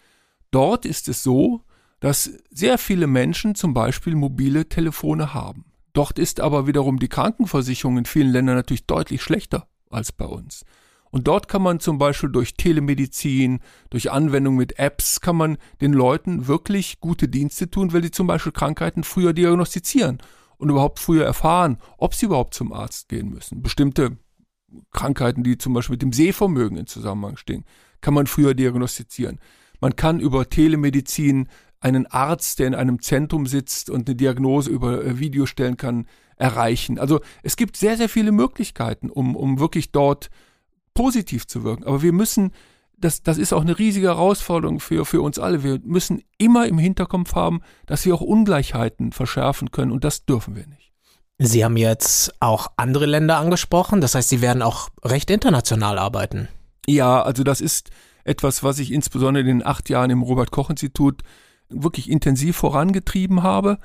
Dort 0.51 0.85
ist 0.85 1.07
es 1.07 1.23
so, 1.23 1.61
dass 1.99 2.31
sehr 2.49 2.77
viele 2.77 3.07
Menschen 3.07 3.55
zum 3.55 3.73
Beispiel 3.73 4.15
mobile 4.15 4.69
Telefone 4.69 5.33
haben. 5.33 5.65
Dort 5.93 6.19
ist 6.19 6.39
aber 6.39 6.67
wiederum 6.67 6.99
die 6.99 7.07
Krankenversicherung 7.09 7.97
in 7.97 8.05
vielen 8.05 8.31
Ländern 8.31 8.55
natürlich 8.55 8.85
deutlich 8.85 9.21
schlechter 9.21 9.67
als 9.89 10.11
bei 10.11 10.25
uns. 10.25 10.63
Und 11.09 11.27
dort 11.27 11.47
kann 11.47 11.61
man 11.61 11.79
zum 11.79 11.97
Beispiel 11.97 12.29
durch 12.29 12.55
Telemedizin, 12.55 13.61
durch 13.89 14.11
Anwendung 14.11 14.55
mit 14.55 14.77
Apps, 14.77 15.21
kann 15.21 15.37
man 15.37 15.57
den 15.81 15.93
Leuten 15.93 16.47
wirklich 16.47 16.99
gute 16.99 17.27
Dienste 17.27 17.71
tun, 17.71 17.93
weil 17.93 18.03
sie 18.03 18.11
zum 18.11 18.27
Beispiel 18.27 18.51
Krankheiten 18.51 19.03
früher 19.03 19.33
diagnostizieren 19.33 20.19
und 20.57 20.69
überhaupt 20.69 20.99
früher 20.99 21.25
erfahren, 21.25 21.77
ob 21.97 22.13
sie 22.13 22.27
überhaupt 22.27 22.53
zum 22.53 22.73
Arzt 22.73 23.09
gehen 23.09 23.29
müssen. 23.29 23.61
Bestimmte 23.61 24.17
Krankheiten, 24.91 25.43
die 25.43 25.57
zum 25.57 25.73
Beispiel 25.73 25.93
mit 25.93 26.01
dem 26.01 26.13
Sehvermögen 26.13 26.77
in 26.77 26.87
Zusammenhang 26.87 27.37
stehen, 27.37 27.63
kann 28.01 28.13
man 28.13 28.27
früher 28.27 28.53
diagnostizieren. 28.53 29.39
Man 29.79 29.95
kann 29.95 30.19
über 30.19 30.49
Telemedizin 30.49 31.47
einen 31.79 32.07
Arzt, 32.07 32.59
der 32.59 32.67
in 32.67 32.75
einem 32.75 33.01
Zentrum 33.01 33.45
sitzt 33.45 33.89
und 33.89 34.07
eine 34.07 34.15
Diagnose 34.15 34.69
über 34.69 35.03
äh, 35.03 35.19
Video 35.19 35.45
stellen 35.45 35.77
kann, 35.77 36.07
erreichen. 36.35 36.99
Also 36.99 37.21
es 37.43 37.55
gibt 37.55 37.77
sehr, 37.77 37.97
sehr 37.97 38.09
viele 38.09 38.31
Möglichkeiten, 38.31 39.09
um, 39.09 39.35
um 39.35 39.59
wirklich 39.59 39.91
dort 39.91 40.29
positiv 40.93 41.47
zu 41.47 41.63
wirken. 41.63 41.83
Aber 41.83 42.01
wir 42.01 42.13
müssen 42.13 42.51
das, 42.97 43.21
das 43.21 43.37
ist 43.37 43.53
auch 43.53 43.61
eine 43.61 43.77
riesige 43.77 44.07
Herausforderung 44.07 44.79
für, 44.79 45.05
für 45.05 45.21
uns 45.21 45.39
alle. 45.39 45.63
Wir 45.63 45.79
müssen 45.83 46.23
immer 46.37 46.67
im 46.67 46.77
Hinterkopf 46.77 47.35
haben, 47.35 47.61
dass 47.85 48.05
wir 48.05 48.15
auch 48.15 48.21
Ungleichheiten 48.21 49.11
verschärfen 49.11 49.71
können 49.71 49.91
und 49.91 50.03
das 50.03 50.25
dürfen 50.25 50.55
wir 50.55 50.65
nicht. 50.67 50.91
Sie 51.39 51.63
haben 51.63 51.77
jetzt 51.77 52.33
auch 52.39 52.67
andere 52.77 53.05
Länder 53.05 53.37
angesprochen, 53.37 54.01
das 54.01 54.15
heißt, 54.15 54.29
Sie 54.29 54.41
werden 54.41 54.63
auch 54.63 54.89
recht 55.03 55.29
international 55.29 55.99
arbeiten. 55.99 56.47
Ja, 56.87 57.21
also 57.21 57.43
das 57.43 57.61
ist 57.61 57.91
etwas, 58.23 58.63
was 58.63 58.79
ich 58.79 58.91
insbesondere 58.91 59.41
in 59.41 59.59
den 59.59 59.65
acht 59.65 59.89
Jahren 59.89 60.09
im 60.09 60.23
Robert 60.23 60.51
Koch 60.51 60.71
Institut 60.71 61.21
wirklich 61.69 62.09
intensiv 62.09 62.57
vorangetrieben 62.57 63.43
habe. 63.43 63.77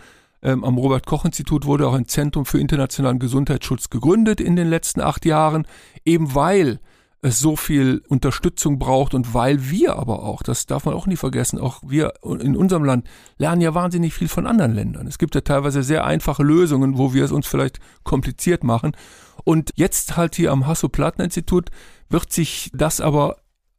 Ähm, 0.43 0.65
am 0.65 0.79
Robert 0.79 1.07
Koch 1.07 1.27
Institut 1.27 1.67
wurde 1.67 1.87
auch 1.87 1.95
ein 1.95 2.09
Zentrum 2.09 2.47
für 2.47 2.59
internationalen 2.59 3.19
Gesundheitsschutz 3.19 3.91
gegründet 3.91 4.41
in 4.41 4.57
den 4.57 4.69
letzten 4.69 5.01
acht 5.01 5.27
Jahren, 5.27 5.67
eben 6.05 6.35
weil 6.35 6.81
es 7.23 7.39
so 7.39 7.55
viel 7.55 8.03
Unterstützung 8.09 8.81
braucht 8.81 9.15
und 9.15 9.33
weil 9.33 9.71
wir 9.71 9.95
aber 9.95 10.25
auch, 10.25 10.43
das 10.43 10.67
darf 10.67 10.85
man 10.85 10.95
auch 10.95 11.07
nie 11.07 11.17
vergessen, 11.17 11.61
auch 11.61 11.81
wir 11.87 12.15
in 12.25 12.57
unserem 12.57 12.85
Land 12.85 13.07
lernen 13.39 13.63
ja 13.63 13.75
wahnsinnig 13.75 14.13
viel 14.13 14.27
von 14.27 14.45
anderen 14.45 14.75
Ländern. 14.75 15.07
Es 15.07 15.19
gibt 15.19 15.37
ja 15.37 15.41
teilweise 15.41 15.85
sehr 15.85 16.05
einfache 16.05 16.43
Lösungen, 16.43 16.99
wo 16.99 17.15
wir 17.15 17.25
es 17.25 17.31
uns 17.31 17.47
vielleicht 17.47 17.79
kompliziert 18.03 18.65
machen. 18.65 18.97
Und 19.45 19.71
jetzt 19.77 20.17
halt 20.17 20.35
hier 20.35 20.51
am 20.51 20.67
Hasso-Plattner-Institut 20.67 21.71
wird 22.09 22.33
sich 22.33 22.71
das 22.75 23.01
aber 23.01 23.37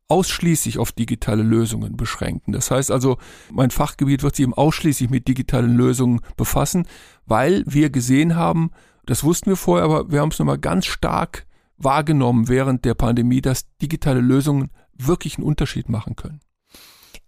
ausschließlich 0.08 0.80
auf 0.80 0.94
digitale 0.94 1.44
Lösungen 1.44 1.98
beschränken. 1.98 2.54
Das 2.54 2.72
heißt 2.72 2.92
also, 2.92 3.18
mein 3.52 3.72
Fachgebiet 3.72 4.24
wird 4.24 4.38
sich 4.38 4.44
eben 4.44 4.54
ausschließlich 4.54 5.10
mit 5.10 5.28
digitalen 5.28 5.76
Lösungen 5.76 6.22
befassen, 6.38 6.88
weil 7.26 7.64
wir 7.68 7.90
gesehen 7.90 8.38
haben, 8.38 8.72
das 9.06 9.26
wussten 9.26 9.50
wir 9.50 9.58
vorher, 9.58 9.84
aber 9.84 10.12
wir 10.12 10.22
haben 10.22 10.30
es 10.30 10.40
nochmal 10.40 10.60
ganz 10.60 10.86
stark 10.86 11.46
wahrgenommen 11.78 12.48
während 12.48 12.86
der 12.86 12.94
Pandemie, 12.94 13.42
dass 13.42 13.66
digitale 13.82 14.22
Lösungen 14.22 14.70
wirklich 14.98 15.38
einen 15.38 15.48
Unterschied 15.48 15.90
machen 15.90 16.16
können. 16.16 16.40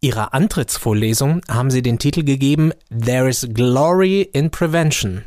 Ihrer 0.02 0.34
Antrittsvorlesung 0.34 1.42
haben 1.50 1.72
Sie 1.72 1.82
den 1.82 2.00
Titel 2.00 2.24
gegeben 2.24 2.72
There 2.90 3.28
is 3.28 3.48
Glory 3.54 4.22
in 4.22 4.52
Prevention. 4.52 5.24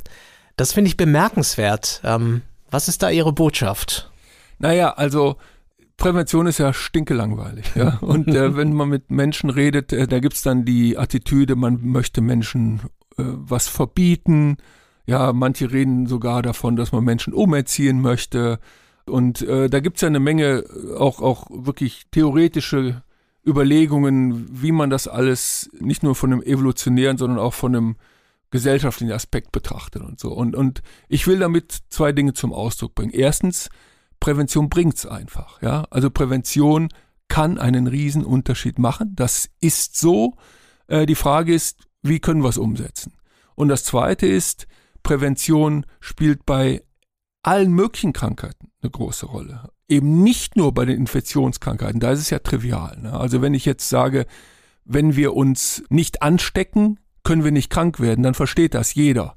Das 0.56 0.72
finde 0.72 0.88
ich 0.88 0.96
bemerkenswert. 0.96 2.00
Ähm, 2.04 2.42
was 2.70 2.88
ist 2.88 3.02
da 3.02 3.10
Ihre 3.10 3.32
Botschaft? 3.32 4.10
Naja, 4.58 4.92
also 4.92 5.36
Prävention 5.96 6.46
ist 6.46 6.58
ja 6.58 6.72
stinkelangweilig. 6.72 7.74
Ja? 7.74 7.98
Und 8.00 8.28
äh, 8.28 8.56
wenn 8.56 8.72
man 8.72 8.88
mit 8.88 9.10
Menschen 9.10 9.50
redet, 9.50 9.92
äh, 9.92 10.06
da 10.06 10.18
es 10.18 10.42
dann 10.42 10.64
die 10.64 10.96
Attitüde, 10.96 11.56
man 11.56 11.80
möchte 11.82 12.20
Menschen 12.20 12.80
äh, 13.16 13.24
was 13.24 13.68
verbieten. 13.68 14.58
Ja, 15.06 15.32
manche 15.32 15.72
reden 15.72 16.06
sogar 16.06 16.42
davon, 16.42 16.76
dass 16.76 16.92
man 16.92 17.04
Menschen 17.04 17.32
umerziehen 17.32 18.00
möchte. 18.00 18.60
Und 19.08 19.42
äh, 19.42 19.68
da 19.68 19.80
gibt's 19.80 20.00
ja 20.00 20.08
eine 20.08 20.20
Menge 20.20 20.64
äh, 20.64 20.94
auch, 20.96 21.20
auch 21.20 21.46
wirklich 21.50 22.04
theoretische 22.10 23.02
Überlegungen, 23.46 24.46
wie 24.50 24.72
man 24.72 24.90
das 24.90 25.08
alles 25.08 25.70
nicht 25.78 26.02
nur 26.02 26.14
von 26.14 26.32
einem 26.32 26.42
evolutionären, 26.42 27.16
sondern 27.16 27.38
auch 27.38 27.54
von 27.54 27.74
einem 27.74 27.96
gesellschaftlichen 28.50 29.12
Aspekt 29.12 29.52
betrachtet 29.52 30.02
und 30.02 30.18
so. 30.18 30.32
Und, 30.32 30.54
und 30.54 30.82
ich 31.08 31.26
will 31.26 31.38
damit 31.38 31.78
zwei 31.90 32.12
Dinge 32.12 32.32
zum 32.32 32.52
Ausdruck 32.52 32.94
bringen. 32.94 33.12
Erstens, 33.12 33.68
Prävention 34.20 34.68
bringt's 34.68 35.06
einfach. 35.06 35.62
Ja, 35.62 35.86
also 35.90 36.10
Prävention 36.10 36.88
kann 37.28 37.58
einen 37.58 37.86
riesen 37.86 38.24
Unterschied 38.24 38.78
machen. 38.78 39.12
Das 39.14 39.50
ist 39.60 39.96
so. 39.96 40.34
Äh, 40.86 41.06
die 41.06 41.14
Frage 41.14 41.54
ist, 41.54 41.88
wie 42.02 42.20
können 42.20 42.42
wir 42.42 42.48
es 42.48 42.58
umsetzen? 42.58 43.14
Und 43.54 43.68
das 43.68 43.84
Zweite 43.84 44.26
ist, 44.26 44.66
Prävention 45.02 45.86
spielt 46.00 46.46
bei 46.46 46.82
allen 47.42 47.72
möglichen 47.72 48.12
Krankheiten 48.12 48.67
eine 48.82 48.90
große 48.90 49.26
Rolle. 49.26 49.70
Eben 49.88 50.22
nicht 50.22 50.56
nur 50.56 50.72
bei 50.72 50.84
den 50.84 50.98
Infektionskrankheiten, 50.98 52.00
da 52.00 52.12
ist 52.12 52.20
es 52.20 52.30
ja 52.30 52.38
trivial. 52.38 52.98
Ne? 53.00 53.12
Also 53.12 53.42
wenn 53.42 53.54
ich 53.54 53.64
jetzt 53.64 53.88
sage, 53.88 54.26
wenn 54.84 55.16
wir 55.16 55.34
uns 55.34 55.82
nicht 55.88 56.22
anstecken, 56.22 56.98
können 57.24 57.44
wir 57.44 57.52
nicht 57.52 57.70
krank 57.70 58.00
werden, 58.00 58.22
dann 58.22 58.34
versteht 58.34 58.74
das 58.74 58.94
jeder. 58.94 59.36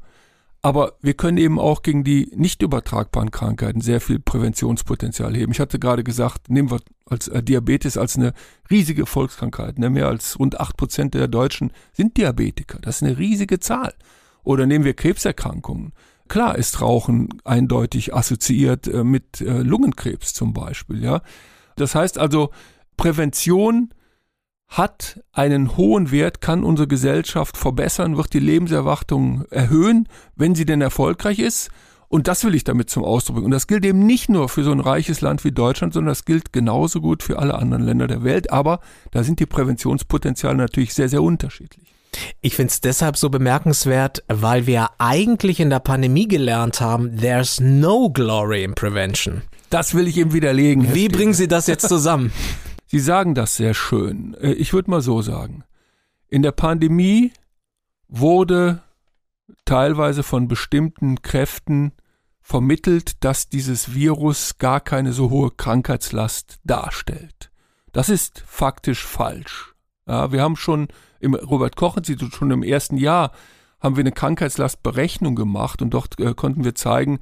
Aber 0.64 0.94
wir 1.02 1.16
können 1.16 1.38
eben 1.38 1.60
auch 1.60 1.82
gegen 1.82 2.04
die 2.04 2.32
nicht 2.36 2.62
übertragbaren 2.62 3.32
Krankheiten 3.32 3.82
sehr 3.82 4.00
viel 4.00 4.20
Präventionspotenzial 4.20 5.36
heben. 5.36 5.52
Ich 5.52 5.60
hatte 5.60 5.80
gerade 5.80 6.04
gesagt, 6.04 6.50
nehmen 6.50 6.70
wir 6.70 6.82
als 7.08 7.28
äh, 7.28 7.42
Diabetes 7.42 7.98
als 7.98 8.16
eine 8.16 8.34
riesige 8.70 9.08
Volkskrankheit. 9.08 9.80
Ne? 9.80 9.90
Mehr 9.90 10.08
als 10.08 10.40
rund 10.40 10.60
acht 10.60 10.78
Prozent 10.78 11.16
der 11.16 11.28
Deutschen 11.28 11.74
sind 11.94 12.18
Diabetiker. 12.18 12.78
Das 12.80 12.98
ist 12.98 13.04
eine 13.04 13.18
riesige 13.18 13.60
Zahl. 13.60 13.94
Oder 14.44 14.68
nehmen 14.68 14.86
wir 14.86 14.94
Krebserkrankungen. 14.94 15.94
Klar 16.32 16.58
ist 16.58 16.80
Rauchen 16.80 17.28
eindeutig 17.44 18.16
assoziiert 18.16 18.88
äh, 18.88 19.04
mit 19.04 19.42
äh, 19.42 19.64
Lungenkrebs 19.64 20.34
zum 20.34 20.54
Beispiel. 20.54 21.04
Ja, 21.04 21.24
das 21.76 21.94
heißt 21.94 22.18
also 22.18 22.52
Prävention 22.96 23.90
hat 24.70 25.22
einen 25.34 25.76
hohen 25.76 26.10
Wert, 26.10 26.40
kann 26.40 26.64
unsere 26.64 26.88
Gesellschaft 26.88 27.58
verbessern, 27.58 28.16
wird 28.16 28.32
die 28.32 28.40
Lebenserwartung 28.40 29.44
erhöhen, 29.50 30.08
wenn 30.38 30.56
sie 30.56 30.64
denn 30.66 30.80
erfolgreich 30.80 31.40
ist. 31.40 31.70
Und 32.08 32.30
das 32.30 32.46
will 32.46 32.56
ich 32.56 32.64
damit 32.64 32.90
zum 32.90 33.04
Ausdruck 33.04 33.36
bringen. 33.36 33.48
Und 33.48 33.52
das 33.52 33.68
gilt 33.68 33.84
eben 33.84 34.06
nicht 34.06 34.30
nur 34.30 34.48
für 34.48 34.64
so 34.64 34.72
ein 34.72 34.80
reiches 34.80 35.20
Land 35.20 35.44
wie 35.44 35.52
Deutschland, 35.52 35.94
sondern 35.94 36.12
das 36.12 36.24
gilt 36.24 36.54
genauso 36.54 37.02
gut 37.02 37.24
für 37.24 37.40
alle 37.40 37.56
anderen 37.56 37.84
Länder 37.84 38.08
der 38.08 38.24
Welt. 38.24 38.54
Aber 38.54 38.80
da 39.12 39.26
sind 39.26 39.42
die 39.42 39.46
Präventionspotenziale 39.46 40.56
natürlich 40.56 40.94
sehr, 40.94 41.10
sehr 41.10 41.24
unterschiedlich. 41.24 41.91
Ich 42.42 42.56
finde 42.56 42.72
es 42.72 42.82
deshalb 42.82 43.18
so 43.18 43.30
bemerkenswert, 43.30 44.24
weil 44.28 44.68
wir 44.68 44.90
eigentlich 44.98 45.60
in 45.60 45.70
der 45.70 45.80
Pandemie 45.80 46.28
gelernt 46.28 46.82
haben, 46.82 47.18
there's 47.18 47.60
no 47.60 48.10
glory 48.10 48.64
in 48.64 48.76
prevention. 48.76 49.44
Das 49.70 49.94
will 49.94 50.08
ich 50.08 50.18
eben 50.18 50.34
widerlegen. 50.34 50.94
Wie 50.94 51.08
bringen 51.08 51.34
Sie 51.34 51.48
das 51.48 51.68
jetzt 51.68 51.88
zusammen? 51.88 52.32
Sie 52.88 53.00
sagen 53.00 53.36
das 53.36 53.56
sehr 53.56 53.74
schön. 53.74 54.36
Äh, 54.42 54.52
ich 54.52 54.74
würde 54.74 54.92
mal 54.92 55.02
so 55.02 55.22
sagen. 55.22 55.64
In 56.28 56.42
der 56.42 56.52
Pandemie 56.52 57.32
wurde 58.10 58.82
teilweise 59.64 60.24
von 60.24 60.50
bestimmten 60.50 61.22
Kräften 61.22 61.94
vermittelt, 62.42 63.24
dass 63.24 63.48
dieses 63.48 63.94
Virus 63.94 64.58
gar 64.58 64.82
keine 64.82 65.14
so 65.14 65.30
hohe 65.30 65.52
Krankheitslast 65.52 66.60
darstellt. 66.66 67.52
Das 67.94 68.10
ist 68.10 68.44
faktisch 68.46 69.06
falsch. 69.06 69.74
Ja, 70.06 70.32
wir 70.34 70.42
haben 70.42 70.58
schon 70.58 70.90
im 71.22 71.36
Robert 71.36 71.76
Koch 71.76 71.98
Institut 71.98 72.34
schon 72.34 72.52
im 72.52 72.64
ersten 72.64 72.98
Jahr 72.98 73.32
haben 73.80 73.96
wir 73.96 74.02
eine 74.02 74.12
Krankheitslastberechnung 74.12 75.36
gemacht 75.36 75.82
und 75.82 75.92
dort 75.92 76.20
äh, 76.20 76.34
konnten 76.34 76.64
wir 76.64 76.76
zeigen, 76.76 77.20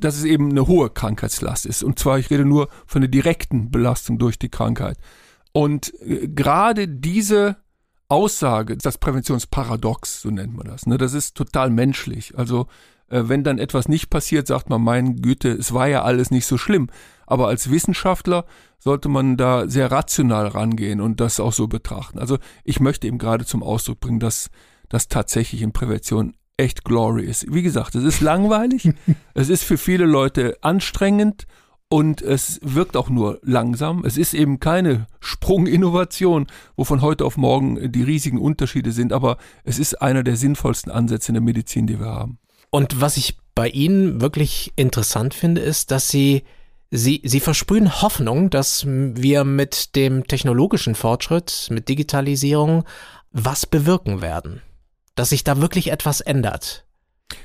dass 0.00 0.16
es 0.16 0.24
eben 0.24 0.50
eine 0.50 0.66
hohe 0.66 0.90
Krankheitslast 0.90 1.66
ist. 1.66 1.82
Und 1.82 1.98
zwar, 1.98 2.18
ich 2.18 2.30
rede 2.30 2.44
nur 2.44 2.68
von 2.86 3.02
der 3.02 3.10
direkten 3.10 3.70
Belastung 3.70 4.18
durch 4.18 4.38
die 4.38 4.48
Krankheit. 4.48 4.96
Und 5.52 5.92
äh, 6.00 6.28
gerade 6.28 6.88
diese 6.88 7.56
Aussage, 8.08 8.76
das 8.76 8.98
Präventionsparadox, 8.98 10.22
so 10.22 10.30
nennt 10.30 10.56
man 10.56 10.66
das, 10.66 10.86
ne, 10.86 10.96
das 10.96 11.12
ist 11.12 11.36
total 11.36 11.70
menschlich. 11.70 12.38
Also 12.38 12.68
äh, 13.08 13.24
wenn 13.26 13.44
dann 13.44 13.58
etwas 13.58 13.88
nicht 13.88 14.08
passiert, 14.08 14.46
sagt 14.46 14.70
man, 14.70 14.82
mein 14.82 15.16
Güte, 15.16 15.50
es 15.50 15.74
war 15.74 15.88
ja 15.88 16.02
alles 16.02 16.30
nicht 16.30 16.46
so 16.46 16.56
schlimm. 16.56 16.88
Aber 17.26 17.48
als 17.48 17.70
Wissenschaftler 17.70 18.46
sollte 18.78 19.08
man 19.08 19.36
da 19.36 19.68
sehr 19.68 19.90
rational 19.90 20.46
rangehen 20.46 21.00
und 21.00 21.20
das 21.20 21.40
auch 21.40 21.52
so 21.52 21.68
betrachten. 21.68 22.18
Also 22.18 22.38
ich 22.64 22.80
möchte 22.80 23.06
eben 23.06 23.18
gerade 23.18 23.44
zum 23.44 23.62
Ausdruck 23.62 24.00
bringen, 24.00 24.20
dass 24.20 24.50
das 24.88 25.08
tatsächlich 25.08 25.62
in 25.62 25.72
Prävention 25.72 26.34
echt 26.56 26.84
glory 26.84 27.24
ist. 27.24 27.52
Wie 27.52 27.62
gesagt, 27.62 27.94
es 27.94 28.04
ist 28.04 28.20
langweilig, 28.20 28.90
es 29.34 29.48
ist 29.48 29.64
für 29.64 29.78
viele 29.78 30.06
Leute 30.06 30.56
anstrengend 30.60 31.46
und 31.88 32.20
es 32.20 32.60
wirkt 32.62 32.96
auch 32.96 33.08
nur 33.08 33.38
langsam. 33.42 34.04
Es 34.04 34.18
ist 34.18 34.34
eben 34.34 34.60
keine 34.60 35.06
Sprunginnovation, 35.20 36.46
wo 36.76 36.84
von 36.84 37.00
heute 37.00 37.24
auf 37.24 37.36
morgen 37.36 37.90
die 37.92 38.02
riesigen 38.02 38.38
Unterschiede 38.38 38.92
sind, 38.92 39.12
aber 39.12 39.38
es 39.64 39.78
ist 39.78 40.02
einer 40.02 40.22
der 40.22 40.36
sinnvollsten 40.36 40.92
Ansätze 40.92 41.30
in 41.30 41.34
der 41.34 41.42
Medizin, 41.42 41.86
die 41.86 41.98
wir 41.98 42.06
haben. 42.06 42.38
Und 42.70 43.00
was 43.00 43.16
ich 43.16 43.38
bei 43.54 43.68
Ihnen 43.68 44.20
wirklich 44.20 44.72
interessant 44.76 45.32
finde, 45.32 45.62
ist, 45.62 45.90
dass 45.90 46.08
Sie 46.08 46.44
Sie, 46.90 47.20
Sie 47.24 47.40
versprühen 47.40 48.00
Hoffnung, 48.00 48.50
dass 48.50 48.86
wir 48.86 49.44
mit 49.44 49.94
dem 49.94 50.26
technologischen 50.26 50.94
Fortschritt, 50.94 51.68
mit 51.70 51.88
Digitalisierung 51.88 52.84
was 53.30 53.66
bewirken 53.66 54.22
werden 54.22 54.62
dass 55.18 55.30
sich 55.30 55.42
da 55.42 55.60
wirklich 55.60 55.90
etwas 55.90 56.20
ändert. 56.20 56.86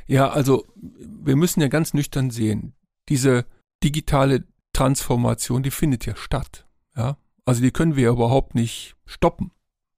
Ja, 0.05 0.29
also 0.29 0.65
wir 0.75 1.35
müssen 1.35 1.59
ja 1.59 1.69
ganz 1.69 1.93
nüchtern 1.95 2.29
sehen, 2.29 2.73
diese 3.09 3.45
digitale 3.83 4.43
Transformation, 4.73 5.63
die 5.63 5.71
findet 5.71 6.05
ja 6.05 6.15
statt. 6.15 6.67
Ja? 6.95 7.17
Also 7.45 7.61
die 7.61 7.71
können 7.71 7.95
wir 7.95 8.03
ja 8.03 8.11
überhaupt 8.11 8.53
nicht 8.53 8.95
stoppen, 9.05 9.51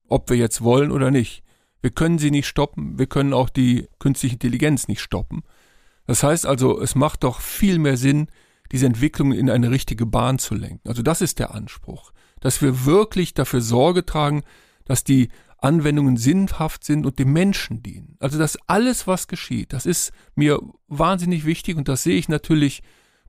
ob 0.08 0.29
wir 0.29 0.38
jetzt 0.38 0.63
wollen 0.63 0.89
oder 0.89 1.12
nicht. 1.12 1.43
Wir 1.81 1.91
können 1.91 2.17
sie 2.17 2.31
nicht 2.31 2.47
stoppen, 2.47 2.97
wir 2.97 3.08
können 3.08 3.34
auch 3.34 3.49
die 3.49 3.89
künstliche 3.99 4.36
Intelligenz 4.36 4.88
nicht 4.88 5.01
stoppen. 5.01 5.43
Das 6.08 6.23
heißt 6.23 6.45
also, 6.45 6.81
es 6.81 6.95
macht 6.95 7.23
doch 7.23 7.41
viel 7.41 7.77
mehr 7.77 7.97
Sinn, 7.97 8.29
diese 8.71 8.86
Entwicklung 8.86 9.32
in 9.32 9.49
eine 9.49 9.71
richtige 9.71 10.06
Bahn 10.06 10.39
zu 10.39 10.56
lenken. 10.56 10.88
Also 10.88 11.01
das 11.01 11.21
ist 11.21 11.39
der 11.39 11.54
Anspruch, 11.54 12.12
dass 12.39 12.62
wir 12.62 12.86
wirklich 12.86 13.34
dafür 13.34 13.62
Sorge 13.62 14.06
tragen, 14.06 14.43
dass 14.86 15.04
die 15.04 15.30
Anwendungen 15.58 16.17
sinnhaft 16.17 16.84
sind 16.84 17.06
und 17.06 17.17
dem 17.19 17.34
Menschen 17.34 17.82
dienen. 17.82 18.17
Also 18.19 18.38
das 18.38 18.58
alles, 18.67 19.08
was 19.08 19.28
geschieht, 19.28 19.73
das 19.73 19.86
ist 19.86 20.12
mir 20.36 20.60
wahnsinnig 20.88 21.45
wichtig 21.45 21.75
und 21.78 21.88
das 21.88 22.04
sehe 22.04 22.17
ich 22.17 22.30
natürlich 22.30 22.84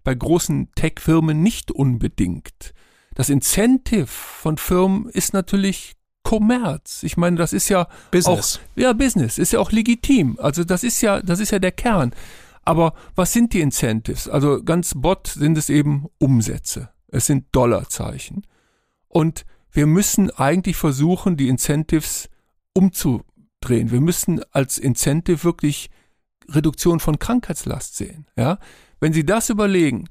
bei 0.05 0.15
großen 0.15 0.71
Tech-Firmen 0.75 1.43
nicht 1.43 1.73
unbedingt. 1.73 2.75
Das 3.15 3.31
Incentive 3.31 4.07
von 4.07 4.59
Firmen 4.59 5.09
ist 5.09 5.33
natürlich 5.33 5.97
Kommerz. 6.23 7.03
Ich 7.03 7.17
meine, 7.17 7.37
das 7.37 7.53
ist 7.53 7.69
ja 7.69 7.89
Business. 8.11 8.57
auch 8.57 8.79
ja 8.79 8.93
Business, 8.93 9.39
ist 9.39 9.53
ja 9.53 9.61
auch 9.61 9.73
legitim. 9.73 10.39
Also 10.41 10.65
das 10.65 10.83
ist 10.85 11.01
ja, 11.01 11.23
das 11.23 11.41
ist 11.41 11.53
ja 11.53 11.59
der 11.59 11.73
Kern. 11.73 12.13
Aber 12.67 12.95
was 13.15 13.33
sind 13.33 13.55
die 13.55 13.61
Incentives? 13.61 14.29
Also 14.29 14.63
ganz 14.63 14.93
bot 14.95 15.29
sind 15.29 15.57
es 15.57 15.71
eben 15.71 16.07
Umsätze. 16.19 16.91
Es 17.07 17.27
sind 17.27 17.47
Dollarzeichen. 17.53 18.43
Und 19.09 19.47
wir 19.71 19.87
müssen 19.87 20.31
eigentlich 20.33 20.77
versuchen, 20.77 21.37
die 21.37 21.49
Incentives 21.49 22.29
umzudrehen. 22.75 23.93
Wir 23.93 24.01
müssen 24.01 24.43
als 24.51 24.79
Incentive 24.79 25.45
wirklich 25.45 25.91
Reduktion 26.49 26.99
von 26.99 27.21
Krankheitslast 27.21 27.97
sehen. 27.97 28.27
Ja? 28.37 28.59
Wenn 28.99 29.13
Sie 29.13 29.25
das 29.25 29.49
überlegen, 29.49 30.09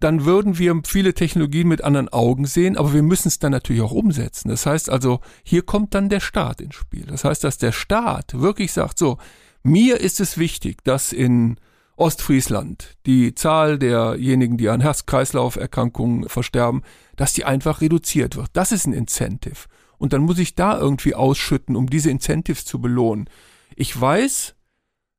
dann 0.00 0.26
würden 0.26 0.58
wir 0.58 0.78
viele 0.84 1.14
Technologien 1.14 1.68
mit 1.68 1.82
anderen 1.82 2.10
Augen 2.10 2.44
sehen, 2.44 2.76
aber 2.76 2.92
wir 2.92 3.02
müssen 3.02 3.28
es 3.28 3.38
dann 3.38 3.52
natürlich 3.52 3.80
auch 3.80 3.92
umsetzen. 3.92 4.50
Das 4.50 4.66
heißt 4.66 4.90
also, 4.90 5.20
hier 5.42 5.62
kommt 5.62 5.94
dann 5.94 6.10
der 6.10 6.20
Staat 6.20 6.60
ins 6.60 6.74
Spiel. 6.74 7.06
Das 7.06 7.24
heißt, 7.24 7.42
dass 7.44 7.56
der 7.56 7.72
Staat 7.72 8.38
wirklich 8.38 8.72
sagt, 8.72 8.98
so, 8.98 9.16
mir 9.62 10.00
ist 10.00 10.20
es 10.20 10.36
wichtig, 10.36 10.84
dass 10.84 11.12
in 11.12 11.56
Ostfriesland 11.96 12.96
die 13.06 13.34
Zahl 13.34 13.78
derjenigen, 13.78 14.56
die 14.56 14.68
an 14.68 14.80
Herz-Kreislauf-Erkrankungen 14.80 16.28
versterben, 16.28 16.82
dass 17.16 17.32
die 17.32 17.44
einfach 17.44 17.80
reduziert 17.80 18.36
wird. 18.36 18.48
Das 18.52 18.72
ist 18.72 18.86
ein 18.86 18.92
Incentive. 18.92 19.68
Und 19.98 20.12
dann 20.12 20.22
muss 20.22 20.38
ich 20.38 20.54
da 20.54 20.78
irgendwie 20.78 21.14
ausschütten, 21.14 21.76
um 21.76 21.88
diese 21.88 22.10
Incentives 22.10 22.64
zu 22.64 22.80
belohnen. 22.80 23.30
Ich 23.76 23.98
weiß, 23.98 24.54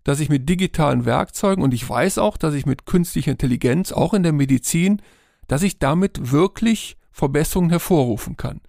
dass 0.04 0.20
ich 0.20 0.30
mit 0.30 0.48
digitalen 0.48 1.06
Werkzeugen 1.06 1.64
und 1.64 1.74
ich 1.74 1.88
weiß 1.88 2.18
auch, 2.20 2.38
dass 2.38 2.54
ich 2.54 2.66
mit 2.66 2.86
künstlicher 2.86 3.32
Intelligenz, 3.32 3.92
auch 3.92 4.14
in 4.14 4.24
der 4.24 4.34
Medizin, 4.34 5.02
dass 5.48 5.64
ich 5.64 5.80
damit 5.80 6.32
wirklich 6.32 6.98
Verbesserungen 7.12 7.70
hervorrufen 7.70 8.38
kann. 8.38 8.62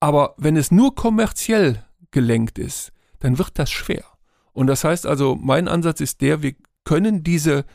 Aber 0.00 0.34
wenn 0.36 0.56
es 0.56 0.70
nur 0.70 0.94
kommerziell 0.94 1.84
gelenkt 2.10 2.58
ist, 2.58 2.92
dann 3.18 3.38
wird 3.38 3.58
das 3.58 3.70
schwer. 3.70 4.04
Und 4.52 4.66
das 4.66 4.84
heißt 4.84 5.06
also, 5.06 5.34
mein 5.34 5.66
Ansatz 5.66 6.00
ist 6.00 6.20
der, 6.20 6.42
wir 6.42 6.54
können 6.88 7.22
diese 7.22 7.66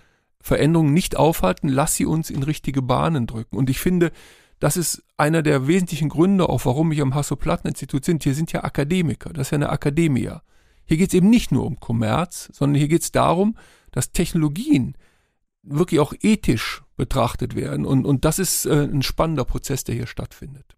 Veränderungen 0.42 0.92
nicht 0.92 1.18
aufhalten, 1.18 1.70
lass 1.70 1.94
sie 1.94 2.08
uns 2.08 2.32
in 2.32 2.42
richtige 2.42 2.82
Bahnen 2.82 3.28
drücken. 3.28 3.56
Und 3.58 3.70
ich 3.70 3.78
finde, 3.78 4.12
das 4.58 4.76
ist 4.76 5.04
einer 5.18 5.44
der 5.44 5.68
wesentlichen 5.68 6.10
Gründe, 6.10 6.50
auch 6.50 6.66
warum 6.66 6.92
ich 6.92 7.00
am 7.00 7.14
Hasso-Platten-Institut 7.14 8.06
sind. 8.06 8.24
Hier 8.24 8.34
sind 8.34 8.52
ja 8.54 8.64
Akademiker, 8.64 9.32
das 9.32 9.48
ist 9.48 9.52
ja 9.52 9.58
eine 9.58 9.70
Akademia. 9.70 10.42
Hier 10.86 10.98
geht 10.98 11.10
es 11.10 11.14
eben 11.14 11.30
nicht 11.30 11.52
nur 11.52 11.64
um 11.64 11.80
Kommerz, 11.80 12.50
sondern 12.54 12.80
hier 12.80 12.88
geht 12.88 13.04
es 13.04 13.12
darum, 13.12 13.56
dass 13.92 14.14
Technologien 14.14 14.98
wirklich 15.62 16.00
auch 16.00 16.16
ethisch 16.20 16.82
betrachtet 16.98 17.56
werden. 17.56 17.86
Und, 17.86 18.06
und 18.06 18.26
das 18.26 18.40
ist 18.40 18.66
äh, 18.66 18.88
ein 18.92 19.04
spannender 19.04 19.46
Prozess, 19.46 19.84
der 19.84 19.94
hier 19.94 20.08
stattfindet. 20.08 20.76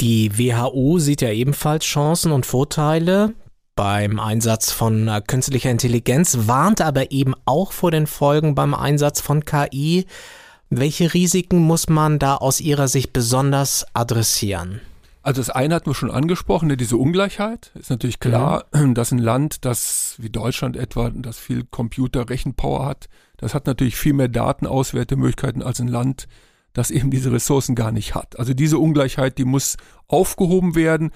Die 0.00 0.38
WHO 0.38 0.98
sieht 1.00 1.20
ja 1.20 1.30
ebenfalls 1.30 1.84
Chancen 1.84 2.32
und 2.32 2.46
Vorteile 2.46 3.34
beim 3.74 4.18
Einsatz 4.18 4.70
von 4.70 5.08
äh, 5.08 5.22
künstlicher 5.26 5.70
Intelligenz, 5.70 6.46
warnt 6.46 6.80
aber 6.80 7.10
eben 7.10 7.34
auch 7.44 7.72
vor 7.72 7.90
den 7.90 8.06
Folgen 8.06 8.54
beim 8.54 8.74
Einsatz 8.74 9.20
von 9.20 9.44
KI. 9.44 10.06
Welche 10.70 11.12
Risiken 11.14 11.58
muss 11.58 11.88
man 11.88 12.18
da 12.18 12.36
aus 12.36 12.60
Ihrer 12.60 12.88
Sicht 12.88 13.12
besonders 13.12 13.86
adressieren? 13.94 14.80
Also 15.22 15.40
das 15.40 15.50
eine 15.50 15.74
hatten 15.74 15.86
wir 15.86 15.94
schon 15.94 16.10
angesprochen, 16.10 16.66
ne, 16.68 16.76
diese 16.76 16.96
Ungleichheit. 16.96 17.70
Ist 17.74 17.90
natürlich 17.90 18.18
klar, 18.18 18.64
mhm. 18.72 18.94
dass 18.94 19.12
ein 19.12 19.18
Land, 19.18 19.64
das 19.64 20.16
wie 20.18 20.30
Deutschland 20.30 20.76
etwa, 20.76 21.10
das 21.10 21.38
viel 21.38 21.64
Computer-Rechenpower 21.64 22.84
hat, 22.84 23.08
das 23.36 23.54
hat 23.54 23.66
natürlich 23.66 23.96
viel 23.96 24.14
mehr 24.14 24.28
Datenauswertemöglichkeiten 24.28 25.62
als 25.62 25.80
ein 25.80 25.88
Land, 25.88 26.26
das 26.72 26.90
eben 26.90 27.10
diese 27.10 27.32
Ressourcen 27.32 27.74
gar 27.74 27.92
nicht 27.92 28.14
hat. 28.14 28.38
Also 28.38 28.54
diese 28.54 28.78
Ungleichheit, 28.78 29.38
die 29.38 29.44
muss 29.44 29.76
aufgehoben 30.08 30.74
werden. 30.74 31.12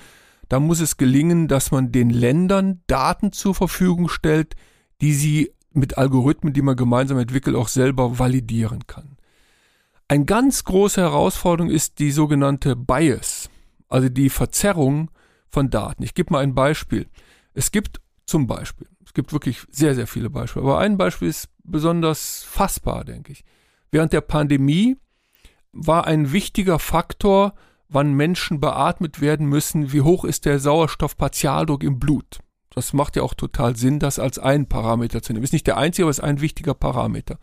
Da 0.48 0.60
muss 0.60 0.80
es 0.80 0.96
gelingen, 0.96 1.48
dass 1.48 1.70
man 1.70 1.92
den 1.92 2.10
Ländern 2.10 2.82
Daten 2.86 3.32
zur 3.32 3.54
Verfügung 3.54 4.08
stellt, 4.08 4.54
die 5.00 5.12
sie 5.12 5.52
mit 5.72 5.98
Algorithmen, 5.98 6.52
die 6.52 6.62
man 6.62 6.76
gemeinsam 6.76 7.18
entwickelt, 7.18 7.56
auch 7.56 7.68
selber 7.68 8.18
validieren 8.18 8.86
kann. 8.86 9.16
Eine 10.08 10.24
ganz 10.24 10.64
große 10.64 11.00
Herausforderung 11.00 11.70
ist 11.70 11.98
die 11.98 12.12
sogenannte 12.12 12.76
Bias, 12.76 13.50
also 13.88 14.08
die 14.08 14.30
Verzerrung 14.30 15.10
von 15.48 15.68
Daten. 15.68 16.02
Ich 16.02 16.14
gebe 16.14 16.32
mal 16.32 16.42
ein 16.42 16.54
Beispiel. 16.54 17.08
Es 17.54 17.72
gibt 17.72 18.00
zum 18.24 18.46
Beispiel, 18.46 18.86
es 19.04 19.14
gibt 19.14 19.32
wirklich 19.32 19.62
sehr, 19.70 19.94
sehr 19.94 20.06
viele 20.06 20.30
Beispiele, 20.30 20.64
aber 20.64 20.78
ein 20.78 20.96
Beispiel 20.96 21.28
ist 21.28 21.48
besonders 21.64 22.44
fassbar, 22.44 23.04
denke 23.04 23.32
ich. 23.32 23.44
Während 23.90 24.12
der 24.12 24.20
Pandemie 24.20 24.96
war 25.72 26.06
ein 26.06 26.32
wichtiger 26.32 26.78
Faktor, 26.78 27.54
wann 27.88 28.14
Menschen 28.14 28.60
beatmet 28.60 29.20
werden 29.20 29.46
müssen, 29.46 29.92
wie 29.92 30.02
hoch 30.02 30.24
ist 30.24 30.44
der 30.44 30.58
Sauerstoffpartialdruck 30.58 31.82
im 31.82 31.98
Blut. 31.98 32.40
Das 32.70 32.92
macht 32.92 33.16
ja 33.16 33.22
auch 33.22 33.34
total 33.34 33.76
Sinn, 33.76 33.98
das 33.98 34.18
als 34.18 34.38
ein 34.38 34.68
Parameter 34.68 35.22
zu 35.22 35.32
nehmen. 35.32 35.44
Ist 35.44 35.52
nicht 35.52 35.66
der 35.66 35.78
einzige, 35.78 36.04
aber 36.04 36.10
ist 36.10 36.20
ein 36.20 36.40
wichtiger 36.40 36.74
Parameter. 36.74 37.38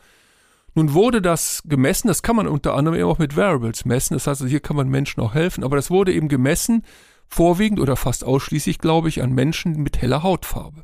Nun 0.75 0.93
wurde 0.93 1.21
das 1.21 1.63
gemessen, 1.65 2.08
das 2.08 2.23
kann 2.23 2.36
man 2.36 2.47
unter 2.47 2.73
anderem 2.75 2.97
eben 2.97 3.08
auch 3.08 3.19
mit 3.19 3.36
Variables 3.36 3.86
messen, 3.86 4.15
das 4.15 4.25
heißt, 4.25 4.41
also 4.41 4.49
hier 4.49 4.60
kann 4.60 4.75
man 4.75 4.89
Menschen 4.89 5.21
auch 5.21 5.34
helfen, 5.34 5.63
aber 5.63 5.75
das 5.75 5.91
wurde 5.91 6.13
eben 6.13 6.29
gemessen, 6.29 6.84
vorwiegend 7.27 7.79
oder 7.79 7.95
fast 7.95 8.23
ausschließlich, 8.23 8.79
glaube 8.79 9.10
ich, 9.10 9.21
an 9.21 9.34
Menschen 9.34 9.84
mit 9.84 10.01
heller 10.01 10.23
Hautfarbe. 10.23 10.84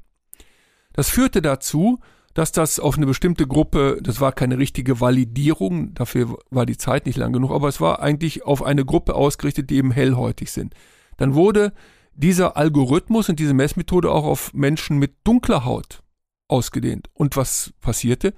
Das 0.93 1.09
führte 1.09 1.41
dazu, 1.41 1.99
dass 2.39 2.53
das 2.53 2.79
auf 2.79 2.95
eine 2.95 3.05
bestimmte 3.05 3.45
Gruppe, 3.45 3.99
das 4.01 4.21
war 4.21 4.31
keine 4.31 4.57
richtige 4.57 5.01
Validierung, 5.01 5.93
dafür 5.93 6.37
war 6.49 6.65
die 6.65 6.77
Zeit 6.77 7.05
nicht 7.05 7.17
lang 7.17 7.33
genug, 7.33 7.51
aber 7.51 7.67
es 7.67 7.81
war 7.81 8.01
eigentlich 8.01 8.45
auf 8.45 8.63
eine 8.63 8.85
Gruppe 8.85 9.15
ausgerichtet, 9.15 9.69
die 9.69 9.75
eben 9.75 9.91
hellhäutig 9.91 10.49
sind. 10.49 10.73
Dann 11.17 11.33
wurde 11.35 11.73
dieser 12.13 12.55
Algorithmus 12.55 13.27
und 13.27 13.39
diese 13.39 13.53
Messmethode 13.53 14.09
auch 14.09 14.23
auf 14.23 14.53
Menschen 14.53 14.99
mit 14.99 15.15
dunkler 15.25 15.65
Haut 15.65 16.01
ausgedehnt. 16.47 17.09
Und 17.13 17.35
was 17.35 17.73
passierte? 17.81 18.33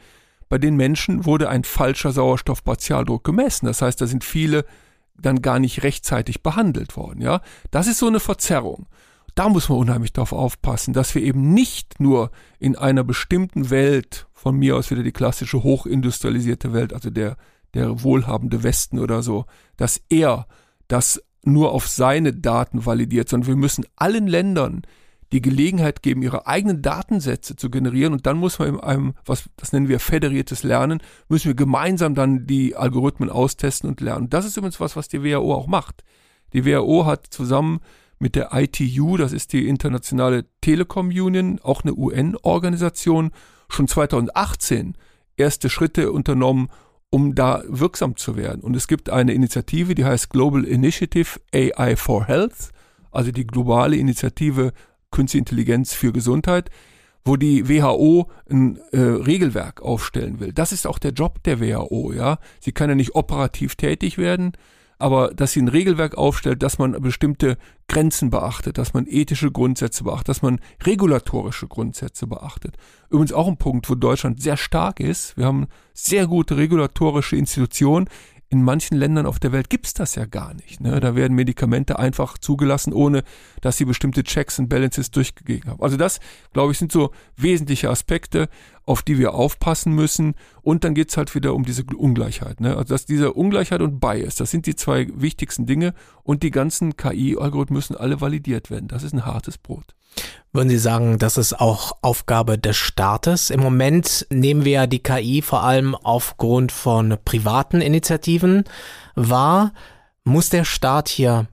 Bei 0.50 0.58
den 0.58 0.76
Menschen 0.76 1.26
wurde 1.26 1.48
ein 1.48 1.64
falscher 1.64 2.12
Sauerstoffpartialdruck 2.12 3.24
gemessen. 3.24 3.68
Das 3.68 3.84
heißt, 3.84 4.02
da 4.02 4.08
sind 4.08 4.24
viele 4.24 4.66
dann 5.16 5.44
gar 5.44 5.60
nicht 5.60 5.84
rechtzeitig 5.84 6.42
behandelt 6.42 6.98
worden. 6.98 7.22
Ja, 7.22 7.42
das 7.70 7.86
ist 7.86 8.00
so 8.00 8.08
eine 8.08 8.20
Verzerrung 8.20 8.88
da 9.36 9.50
muss 9.50 9.70
man 9.70 9.78
unheimlich 9.78 10.14
darauf 10.14 10.34
aufpassen, 10.34 10.94
dass 10.94 11.16
wir 11.16 11.22
eben 11.22 11.54
nicht 11.54 12.00
nur 12.00 12.32
in 12.60 12.76
einer 12.76 13.04
bestimmten 13.04 13.70
Welt, 13.70 14.28
von 14.34 14.58
mir 14.58 14.76
aus 14.76 14.92
wieder 14.92 15.04
die 15.04 15.12
klassische 15.12 15.64
hochindustrialisierte 15.64 16.74
Welt, 16.74 16.94
also 16.94 17.10
der, 17.10 17.38
der 17.74 18.04
wohlhabende 18.04 18.64
Westen 18.64 19.00
oder 19.00 19.22
so, 19.22 19.46
dass 19.78 20.02
er 20.10 20.48
das 20.88 21.22
nur 21.44 21.72
auf 21.72 21.88
seine 21.88 22.34
Daten 22.34 22.86
validiert, 22.86 23.30
sondern 23.30 23.48
wir 23.48 23.56
müssen 23.56 23.86
allen 23.96 24.28
Ländern 24.28 24.82
die 25.32 25.42
Gelegenheit 25.42 26.04
geben, 26.04 26.24
ihre 26.24 26.46
eigenen 26.46 26.82
Datensätze 26.82 27.56
zu 27.56 27.70
generieren 27.70 28.14
und 28.14 28.26
dann 28.26 28.38
muss 28.38 28.60
man 28.60 28.68
in 28.68 28.80
einem, 28.80 29.14
was 29.26 29.50
das 29.56 29.72
nennen 29.72 29.88
wir 29.88 30.00
federiertes 30.00 30.64
Lernen, 30.64 31.02
müssen 31.30 31.48
wir 31.48 31.56
gemeinsam 31.56 32.16
dann 32.16 32.46
die 32.48 32.76
Algorithmen 32.76 33.30
austesten 33.30 33.90
und 33.90 34.02
lernen. 34.02 34.30
Das 34.30 34.46
ist 34.46 34.58
übrigens 34.58 34.80
was, 34.80 34.96
was 34.96 35.08
die 35.08 35.24
WHO 35.24 35.54
auch 35.54 35.68
macht. 35.68 36.04
Die 36.54 36.66
WHO 36.66 37.06
hat 37.06 37.28
zusammen 37.30 37.80
mit 38.22 38.36
der 38.36 38.52
ITU, 38.54 39.18
das 39.18 39.34
ist 39.34 39.52
die 39.52 39.68
Internationale 39.68 40.46
Telekom 40.62 41.08
Union, 41.08 41.60
auch 41.64 41.84
eine 41.84 41.96
UN-Organisation, 41.96 43.32
schon 43.68 43.88
2018 43.88 44.96
erste 45.38 45.70
Schritte 45.70 46.12
unternommen, 46.12 46.70
um 47.10 47.36
da 47.36 47.64
wirksam 47.68 48.16
zu 48.16 48.38
werden. 48.38 48.62
Und 48.62 48.76
es 48.76 48.88
gibt 48.88 49.10
eine 49.10 49.34
Initiative, 49.34 49.96
die 49.96 50.06
heißt 50.06 50.30
Global 50.30 50.64
Initiative 50.64 51.40
AI 51.54 51.96
for 51.96 52.26
Health, 52.26 52.70
also 53.12 53.32
die 53.32 53.48
globale 53.48 53.98
Initiative 53.98 54.72
Künstliche 55.10 55.40
Intelligenz 55.40 55.94
für 55.94 56.14
Gesundheit, 56.14 56.70
wo 57.26 57.36
die 57.36 57.68
WHO 57.68 58.32
ein 58.50 58.78
äh, 58.92 59.00
Regelwerk 59.00 59.82
aufstellen 59.82 60.40
will. 60.40 60.54
Das 60.54 60.72
ist 60.72 60.88
auch 60.88 61.00
der 61.00 61.12
Job 61.12 61.44
der 61.44 61.60
WHO, 61.60 62.14
ja. 62.14 62.40
Sie 62.62 62.72
kann 62.72 62.90
ja 62.90 62.96
nicht 62.96 63.14
operativ 63.14 63.76
tätig 63.76 64.18
werden, 64.18 64.54
aber 65.02 65.34
dass 65.34 65.52
sie 65.52 65.62
ein 65.62 65.68
Regelwerk 65.68 66.18
aufstellt, 66.18 66.64
dass 66.64 66.78
man 66.78 66.94
bestimmte 67.02 67.58
Grenzen 67.88 68.30
beachtet, 68.30 68.78
dass 68.78 68.94
man 68.94 69.06
ethische 69.08 69.52
Grundsätze 69.52 70.04
beachtet, 70.04 70.30
dass 70.30 70.42
man 70.42 70.60
regulatorische 70.84 71.68
Grundsätze 71.68 72.28
beachtet. 72.28 72.78
Übrigens 73.10 73.34
auch 73.34 73.48
ein 73.48 73.58
Punkt, 73.58 73.90
wo 73.90 73.96
Deutschland 73.96 74.42
sehr 74.42 74.58
stark 74.58 75.00
ist. 75.00 75.36
Wir 75.36 75.46
haben 75.46 75.68
sehr 75.94 76.28
gute 76.28 76.58
regulatorische 76.58 77.36
Institutionen 77.36 78.08
in 78.52 78.64
manchen 78.64 78.98
Ländern 78.98 79.26
auf 79.26 79.40
der 79.40 79.54
Welt 79.54 79.70
gibt's 79.70 79.94
das 79.94 80.16
ja 80.16 80.26
gar 80.26 80.54
nicht. 80.54 80.82
Ne? 80.82 81.00
Da 81.00 81.16
werden 81.16 81.36
Medikamente 81.36 81.98
einfach 81.98 82.38
zugelassen, 82.38 82.92
ohne 82.92 83.24
dass 83.62 83.78
sie 83.78 83.86
bestimmte 83.86 84.24
Checks 84.26 84.60
und 84.60 84.68
Balances 84.68 85.10
durchgegeben 85.10 85.72
haben. 85.72 85.82
Also 85.82 85.96
das, 85.96 86.20
glaube 86.52 86.74
ich, 86.74 86.78
sind 86.78 86.92
so 86.92 87.12
wesentliche 87.38 87.90
Aspekte, 87.90 88.50
auf 88.92 89.02
die 89.02 89.18
wir 89.18 89.34
aufpassen 89.34 89.94
müssen. 89.94 90.36
Und 90.62 90.84
dann 90.84 90.94
geht's 90.94 91.16
halt 91.16 91.34
wieder 91.34 91.56
um 91.56 91.64
diese 91.64 91.84
Ungleichheit. 91.96 92.60
Ne? 92.60 92.76
Also 92.76 92.94
dass 92.94 93.06
diese 93.06 93.34
Ungleichheit 93.34 93.82
und 93.82 94.02
Bias, 94.02 94.36
das 94.36 94.52
sind 94.52 94.66
die 94.66 94.76
zwei 94.76 95.08
wichtigsten 95.14 95.66
Dinge. 95.66 95.94
Und 96.24 96.44
die 96.44 96.52
ganzen 96.52 96.98
KI-Algorithmen 96.98 97.78
müssen 97.78 97.96
alle 97.96 98.20
validiert 98.20 98.70
werden. 98.70 98.90
Das 98.90 99.04
ist 99.04 99.14
ein 99.14 99.26
hartes 99.26 99.58
Brot. 99.58 99.96
Würden 100.52 100.68
Sie 100.68 100.78
sagen, 100.78 101.18
das 101.20 101.38
ist 101.38 101.58
auch 101.60 101.94
Aufgabe 102.02 102.58
des 102.58 102.76
Staates? 102.76 103.50
Im 103.50 103.62
Moment 103.62 104.28
nehmen 104.30 104.66
wir 104.66 104.72
ja 104.74 104.88
die 104.88 105.00
KI 105.00 105.42
vor 105.42 105.64
allem 105.64 105.96
aufgrund 105.96 106.74
von 106.74 107.18
privaten 107.24 107.80
Initiativen 107.80 108.66
wahr. 109.16 109.72
Muss 110.26 110.50
der 110.50 110.66
Staat 110.66 111.08
hier 111.08 111.48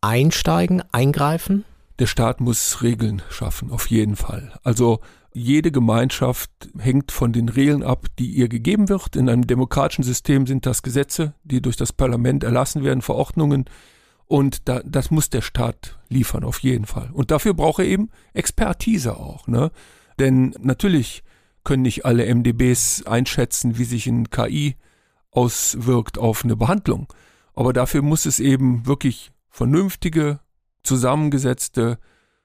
einsteigen, 0.00 0.82
eingreifen? 0.90 1.64
Der 2.00 2.06
Staat 2.06 2.40
muss 2.40 2.82
Regeln 2.82 3.22
schaffen, 3.30 3.70
auf 3.70 3.88
jeden 3.88 4.16
Fall. 4.16 4.58
Also 4.64 5.00
jede 5.32 5.70
Gemeinschaft 5.70 6.50
hängt 6.78 7.12
von 7.12 7.32
den 7.32 7.48
Regeln 7.48 7.82
ab, 7.82 8.06
die 8.18 8.30
ihr 8.30 8.48
gegeben 8.48 8.88
wird. 8.88 9.16
In 9.16 9.28
einem 9.28 9.46
demokratischen 9.46 10.02
System 10.02 10.46
sind 10.46 10.66
das 10.66 10.82
Gesetze, 10.82 11.34
die 11.44 11.62
durch 11.62 11.76
das 11.76 11.92
Parlament 11.92 12.44
erlassen 12.44 12.82
werden, 12.82 13.02
Verordnungen, 13.02 13.66
und 14.30 14.68
da, 14.68 14.80
das 14.84 15.10
muss 15.10 15.28
der 15.28 15.40
Staat 15.40 15.98
liefern, 16.08 16.44
auf 16.44 16.60
jeden 16.60 16.84
Fall. 16.84 17.10
Und 17.12 17.32
dafür 17.32 17.52
braucht 17.52 17.80
er 17.80 17.86
eben 17.86 18.10
Expertise 18.32 19.16
auch. 19.16 19.48
Ne? 19.48 19.72
Denn 20.20 20.54
natürlich 20.60 21.24
können 21.64 21.82
nicht 21.82 22.04
alle 22.04 22.32
MDBs 22.32 23.06
einschätzen, 23.06 23.76
wie 23.76 23.82
sich 23.82 24.06
ein 24.06 24.30
KI 24.30 24.76
auswirkt 25.32 26.16
auf 26.16 26.44
eine 26.44 26.54
Behandlung. 26.54 27.12
Aber 27.54 27.72
dafür 27.72 28.02
muss 28.02 28.24
es 28.24 28.38
eben 28.38 28.86
wirklich 28.86 29.32
vernünftige, 29.48 30.38
zusammengesetzte, 30.84 31.98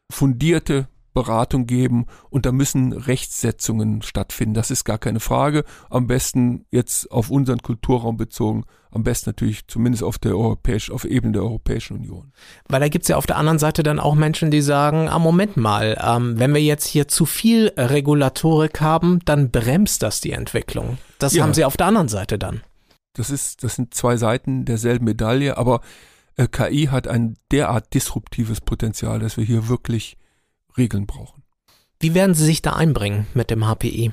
fundierte 0.09 0.87
Beratung 1.15 1.65
geben 1.65 2.05
und 2.29 2.45
da 2.45 2.51
müssen 2.51 2.91
Rechtssetzungen 2.93 4.03
stattfinden. 4.03 4.53
Das 4.53 4.69
ist 4.69 4.83
gar 4.83 4.97
keine 4.99 5.21
Frage. 5.21 5.63
Am 5.89 6.07
besten 6.07 6.65
jetzt 6.69 7.09
auf 7.09 7.31
unseren 7.31 7.59
Kulturraum 7.59 8.17
bezogen, 8.17 8.65
am 8.91 9.03
besten 9.03 9.29
natürlich 9.29 9.65
zumindest 9.67 10.03
auf 10.03 10.19
der 10.19 10.37
europäischen, 10.37 10.93
auf 10.93 11.05
Ebene 11.05 11.33
der 11.33 11.43
Europäischen 11.43 11.97
Union. 11.97 12.33
Weil 12.67 12.81
da 12.81 12.89
gibt's 12.89 13.07
ja 13.07 13.15
auf 13.15 13.25
der 13.25 13.37
anderen 13.37 13.59
Seite 13.59 13.81
dann 13.81 13.99
auch 13.99 14.13
Menschen, 14.13 14.51
die 14.51 14.61
sagen, 14.61 15.07
ah, 15.07 15.17
Moment 15.17 15.55
mal, 15.55 15.97
ähm, 16.05 16.37
wenn 16.37 16.53
wir 16.53 16.61
jetzt 16.61 16.85
hier 16.85 17.07
zu 17.07 17.25
viel 17.25 17.71
Regulatorik 17.77 18.81
haben, 18.81 19.19
dann 19.23 19.51
bremst 19.51 20.03
das 20.03 20.19
die 20.19 20.33
Entwicklung. 20.33 20.97
Das 21.17 21.33
ja. 21.33 21.43
haben 21.43 21.53
sie 21.53 21.63
auf 21.63 21.77
der 21.77 21.87
anderen 21.87 22.09
Seite 22.09 22.37
dann. 22.37 22.61
Das 23.13 23.29
ist, 23.29 23.63
das 23.63 23.75
sind 23.75 23.93
zwei 23.93 24.17
Seiten 24.17 24.65
derselben 24.65 25.05
Medaille, 25.05 25.57
aber 25.57 25.79
äh, 26.35 26.49
KI 26.49 26.89
hat 26.91 27.07
ein 27.07 27.37
derart 27.51 27.93
disruptives 27.93 28.59
Potenzial, 28.59 29.19
dass 29.19 29.37
wir 29.37 29.45
hier 29.45 29.69
wirklich 29.69 30.17
Regeln 30.77 31.05
brauchen. 31.05 31.43
Wie 31.99 32.13
werden 32.13 32.35
Sie 32.35 32.45
sich 32.45 32.61
da 32.61 32.73
einbringen 32.73 33.27
mit 33.33 33.49
dem 33.49 33.65
HPI? 33.65 34.11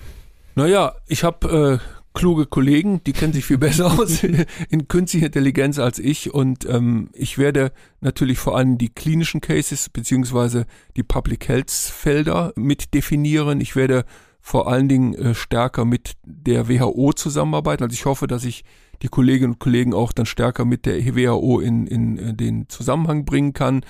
Naja, 0.54 0.94
ich 1.06 1.24
habe 1.24 1.80
äh, 1.80 2.02
kluge 2.14 2.46
Kollegen, 2.46 3.02
die 3.04 3.12
kennen 3.12 3.32
sich 3.32 3.44
viel 3.44 3.58
besser 3.58 3.98
aus 3.98 4.22
in 4.68 4.88
künstlicher 4.88 5.26
Intelligenz 5.26 5.78
als 5.78 5.98
ich 5.98 6.32
und 6.32 6.68
ähm, 6.68 7.10
ich 7.14 7.38
werde 7.38 7.72
natürlich 8.00 8.38
vor 8.38 8.56
allem 8.56 8.78
die 8.78 8.90
klinischen 8.90 9.40
Cases 9.40 9.88
beziehungsweise 9.88 10.66
die 10.96 11.02
Public 11.02 11.48
Health 11.48 11.70
Felder 11.70 12.52
mit 12.56 12.94
definieren. 12.94 13.60
Ich 13.60 13.76
werde 13.76 14.04
vor 14.40 14.68
allen 14.68 14.88
Dingen 14.88 15.14
äh, 15.14 15.34
stärker 15.34 15.84
mit 15.84 16.14
der 16.24 16.68
WHO 16.68 17.12
zusammenarbeiten. 17.12 17.84
Also 17.84 17.94
ich 17.94 18.04
hoffe, 18.04 18.26
dass 18.26 18.44
ich 18.44 18.64
die 19.00 19.08
Kolleginnen 19.08 19.54
und 19.54 19.58
Kollegen 19.58 19.94
auch 19.94 20.12
dann 20.12 20.26
stärker 20.26 20.64
mit 20.64 20.84
der 20.84 21.04
WHO 21.16 21.60
in, 21.60 21.86
in, 21.86 22.18
in 22.18 22.36
den 22.36 22.68
Zusammenhang 22.68 23.24
bringen 23.24 23.52
kann 23.52 23.84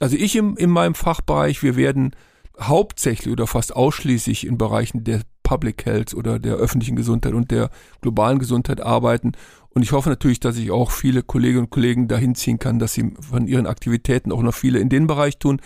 also 0.00 0.16
ich 0.16 0.34
im, 0.34 0.56
in 0.56 0.70
meinem 0.70 0.94
Fachbereich, 0.94 1.62
wir 1.62 1.76
werden 1.76 2.16
hauptsächlich 2.58 3.32
oder 3.32 3.46
fast 3.46 3.76
ausschließlich 3.76 4.46
in 4.46 4.58
Bereichen 4.58 5.04
der 5.04 5.20
Public 5.42 5.84
Health 5.84 6.14
oder 6.14 6.38
der 6.38 6.54
öffentlichen 6.54 6.96
Gesundheit 6.96 7.34
und 7.34 7.50
der 7.50 7.70
globalen 8.00 8.38
Gesundheit 8.38 8.80
arbeiten. 8.80 9.32
Und 9.70 9.82
ich 9.82 9.92
hoffe 9.92 10.08
natürlich, 10.08 10.40
dass 10.40 10.56
ich 10.56 10.70
auch 10.70 10.90
viele 10.90 11.22
Kolleginnen 11.22 11.64
und 11.64 11.70
Kollegen 11.70 12.08
dahin 12.08 12.34
ziehen 12.34 12.58
kann, 12.58 12.78
dass 12.78 12.94
sie 12.94 13.14
von 13.20 13.46
ihren 13.46 13.66
Aktivitäten 13.66 14.32
auch 14.32 14.42
noch 14.42 14.54
viele 14.54 14.78
in 14.78 14.88
den 14.88 15.06
Bereich 15.06 15.38
tun. 15.38 15.60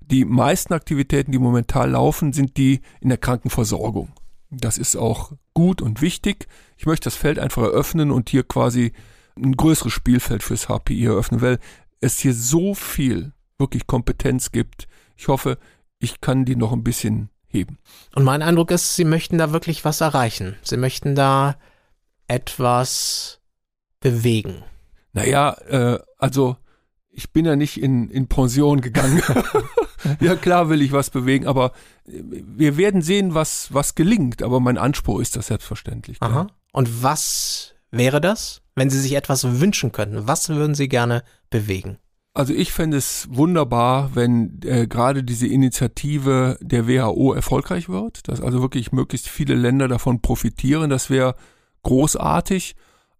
Die 0.00 0.24
meisten 0.24 0.74
Aktivitäten, 0.74 1.32
die 1.32 1.38
momentan 1.38 1.92
laufen, 1.92 2.32
sind 2.32 2.56
die 2.56 2.80
in 3.00 3.08
der 3.08 3.18
Krankenversorgung. 3.18 4.10
Das 4.50 4.78
ist 4.78 4.96
auch 4.96 5.32
gut 5.54 5.80
und 5.80 6.02
wichtig. 6.02 6.46
Ich 6.76 6.86
möchte 6.86 7.04
das 7.04 7.16
Feld 7.16 7.38
einfach 7.38 7.62
eröffnen 7.62 8.10
und 8.10 8.28
hier 8.28 8.42
quasi 8.42 8.92
ein 9.36 9.56
größeres 9.56 9.92
Spielfeld 9.92 10.42
fürs 10.42 10.66
HPI 10.68 11.06
eröffnen, 11.06 11.40
weil 11.40 11.58
es 12.00 12.18
hier 12.18 12.34
so 12.34 12.74
viel 12.74 13.32
wirklich 13.62 13.86
Kompetenz 13.86 14.52
gibt. 14.52 14.86
Ich 15.16 15.28
hoffe, 15.28 15.56
ich 15.98 16.20
kann 16.20 16.44
die 16.44 16.56
noch 16.56 16.72
ein 16.72 16.84
bisschen 16.84 17.30
heben. 17.46 17.78
Und 18.14 18.24
mein 18.24 18.42
Eindruck 18.42 18.70
ist, 18.70 18.96
Sie 18.96 19.04
möchten 19.04 19.38
da 19.38 19.52
wirklich 19.52 19.84
was 19.84 20.02
erreichen. 20.02 20.56
Sie 20.62 20.76
möchten 20.76 21.14
da 21.14 21.56
etwas 22.26 23.40
bewegen. 24.00 24.62
Naja, 25.12 25.52
äh, 25.68 25.98
also 26.18 26.56
ich 27.10 27.30
bin 27.30 27.44
ja 27.44 27.56
nicht 27.56 27.80
in, 27.80 28.08
in 28.10 28.26
Pension 28.26 28.80
gegangen. 28.80 29.22
ja, 30.20 30.34
klar 30.34 30.68
will 30.70 30.80
ich 30.82 30.92
was 30.92 31.10
bewegen, 31.10 31.46
aber 31.46 31.72
äh, 32.06 32.22
wir 32.24 32.76
werden 32.76 33.02
sehen, 33.02 33.34
was, 33.34 33.72
was 33.72 33.94
gelingt. 33.94 34.42
Aber 34.42 34.60
mein 34.60 34.78
Anspruch 34.78 35.20
ist 35.20 35.36
das 35.36 35.48
selbstverständlich. 35.48 36.18
Klar. 36.18 36.30
Aha. 36.30 36.46
Und 36.72 37.02
was 37.02 37.74
wäre 37.90 38.20
das, 38.20 38.62
wenn 38.74 38.90
Sie 38.90 39.00
sich 39.00 39.12
etwas 39.12 39.60
wünschen 39.60 39.92
könnten? 39.92 40.26
Was 40.26 40.48
würden 40.48 40.74
Sie 40.74 40.88
gerne 40.88 41.22
bewegen? 41.50 41.98
Also 42.34 42.54
ich 42.54 42.72
fände 42.72 42.96
es 42.96 43.28
wunderbar, 43.30 44.14
wenn 44.14 44.60
äh, 44.64 44.86
gerade 44.86 45.22
diese 45.22 45.46
Initiative 45.46 46.58
der 46.62 46.88
WHO 46.88 47.34
erfolgreich 47.34 47.90
wird, 47.90 48.26
dass 48.26 48.40
also 48.40 48.62
wirklich 48.62 48.90
möglichst 48.90 49.28
viele 49.28 49.54
Länder 49.54 49.86
davon 49.86 50.22
profitieren. 50.22 50.88
Das 50.88 51.10
wäre 51.10 51.34
großartig. 51.82 52.74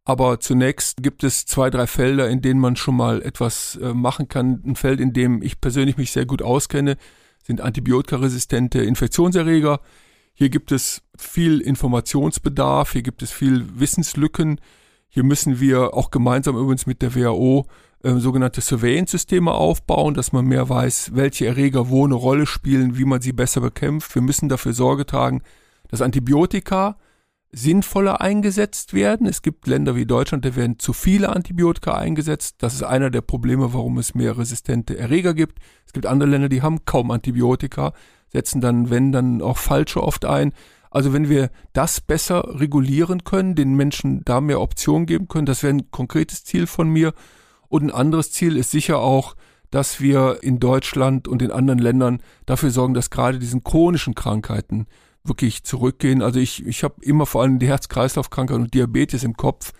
Aber 0.05 0.41
zunächst 0.41 1.03
gibt 1.03 1.25
es 1.25 1.45
zwei, 1.45 1.71
drei 1.71 1.87
Felder, 1.87 2.29
in 2.29 2.41
denen 2.41 2.59
man 2.59 2.75
schon 2.75 2.97
mal 2.97 3.23
etwas 3.23 3.77
äh, 3.77 3.93
machen 3.93 4.29
kann. 4.29 4.63
Ein 4.67 4.77
Feld, 4.77 4.99
in 4.99 5.13
dem 5.13 5.43
ich 5.43 5.61
persönlich 5.61 5.97
mich 5.99 6.11
sehr 6.11 6.27
gut 6.27 6.43
auskenne, 6.43 6.97
sind 7.45 7.61
antibiotikaresistente 7.61 8.83
Infektionserreger. 8.83 9.81
Hier 10.33 10.49
gibt 10.49 10.73
es 10.73 11.03
viel 11.17 11.61
Informationsbedarf, 11.61 12.93
hier 12.93 13.03
gibt 13.03 13.23
es 13.23 13.31
viel 13.31 13.79
Wissenslücken. 13.79 14.59
Hier 15.09 15.25
müssen 15.25 15.61
wir 15.61 15.95
auch 15.95 16.11
gemeinsam 16.11 16.57
übrigens 16.57 16.87
mit 16.87 17.03
der 17.03 17.15
WHO 17.15 17.67
äh, 18.03 18.19
sogenannte 18.19 18.61
Surveillance-Systeme 18.61 19.53
aufbauen, 19.53 20.15
dass 20.15 20.33
man 20.33 20.45
mehr 20.45 20.69
weiß, 20.69 21.13
welche 21.15 21.47
Erreger 21.47 21.89
wo 21.89 22.05
eine 22.05 22.15
Rolle 22.15 22.47
spielen, 22.47 22.99
wie 22.99 23.05
man 23.05 23.21
sie 23.21 23.33
besser 23.33 23.61
bekämpft. 23.61 24.15
Wir 24.15 24.23
müssen 24.23 24.49
dafür 24.49 24.73
Sorge 24.73 25.07
tragen, 25.07 25.43
dass 25.89 26.03
Antibiotika 26.03 26.97
sinnvoller 27.53 28.21
eingesetzt 28.21 28.95
werden. 28.95 29.27
Es 29.27 29.43
gibt 29.43 29.67
Länder 29.67 29.95
wie 29.95 30.07
Deutschland, 30.07 30.45
da 30.45 30.57
werden 30.57 30.79
zu 30.79 30.95
viele 30.95 31.29
Antibiotika 31.29 31.93
eingesetzt. 31.93 32.57
Das 32.59 32.75
ist 32.75 32.83
einer 32.83 33.11
der 33.11 33.21
Probleme, 33.21 33.75
warum 33.75 33.99
es 33.99 34.15
mehr 34.15 34.39
resistente 34.39 34.99
Erreger 34.99 35.35
gibt. 35.35 35.59
Es 35.87 35.93
gibt 35.93 36.07
andere 36.07 36.31
Länder, 36.31 36.49
die 36.49 36.63
haben 36.63 36.85
kaum 36.87 37.11
Antibiotika, 37.11 37.93
setzen 38.29 38.63
dann, 38.63 38.89
wenn, 38.89 39.13
dann 39.13 39.43
auch 39.43 39.59
falsche 39.59 40.03
oft 40.03 40.25
ein. 40.25 40.53
Also 40.91 41.13
wenn 41.13 41.29
wir 41.29 41.51
das 41.73 42.01
besser 42.01 42.59
regulieren 42.59 43.25
können, 43.25 43.55
den 43.55 43.75
Menschen 43.75 44.25
da 44.25 44.41
mehr 44.41 44.61
Optionen 44.61 45.07
geben 45.07 45.29
können, 45.29 45.47
das 45.47 45.63
wäre 45.63 45.75
ein 45.75 45.91
konkretes 45.91 46.45
Ziel 46.45 46.67
von 46.67 46.89
mir. 46.89 47.13
Und 47.73 47.85
ein 47.85 47.91
anderes 47.91 48.31
Ziel 48.31 48.59
ist 48.59 48.71
sicher 48.71 48.99
auch, 48.99 49.35
dass 49.71 49.99
wir 49.99 50.41
in 50.43 50.61
Deutschland 50.61 51.27
und 51.27 51.41
in 51.41 51.51
anderen 51.51 51.79
Ländern 51.79 52.23
dafür 52.45 52.71
sorgen, 52.71 52.93
dass 52.93 53.09
gerade 53.09 53.39
diesen 53.39 53.65
chronischen 53.65 54.15
Krankheiten 54.15 54.85
wirklich 55.25 55.65
zurückgehen. 55.65 56.21
Also 56.21 56.39
ich, 56.39 56.67
ich 56.67 56.85
habe 56.85 56.97
immer 57.01 57.25
vor 57.25 57.41
allem 57.41 57.59
die 57.59 57.69
Herz-Kreislauf-Krankheit 57.69 58.59
und 58.59 58.75
Diabetes 58.75 59.25
im 59.25 59.39
Kopf. 59.39 59.73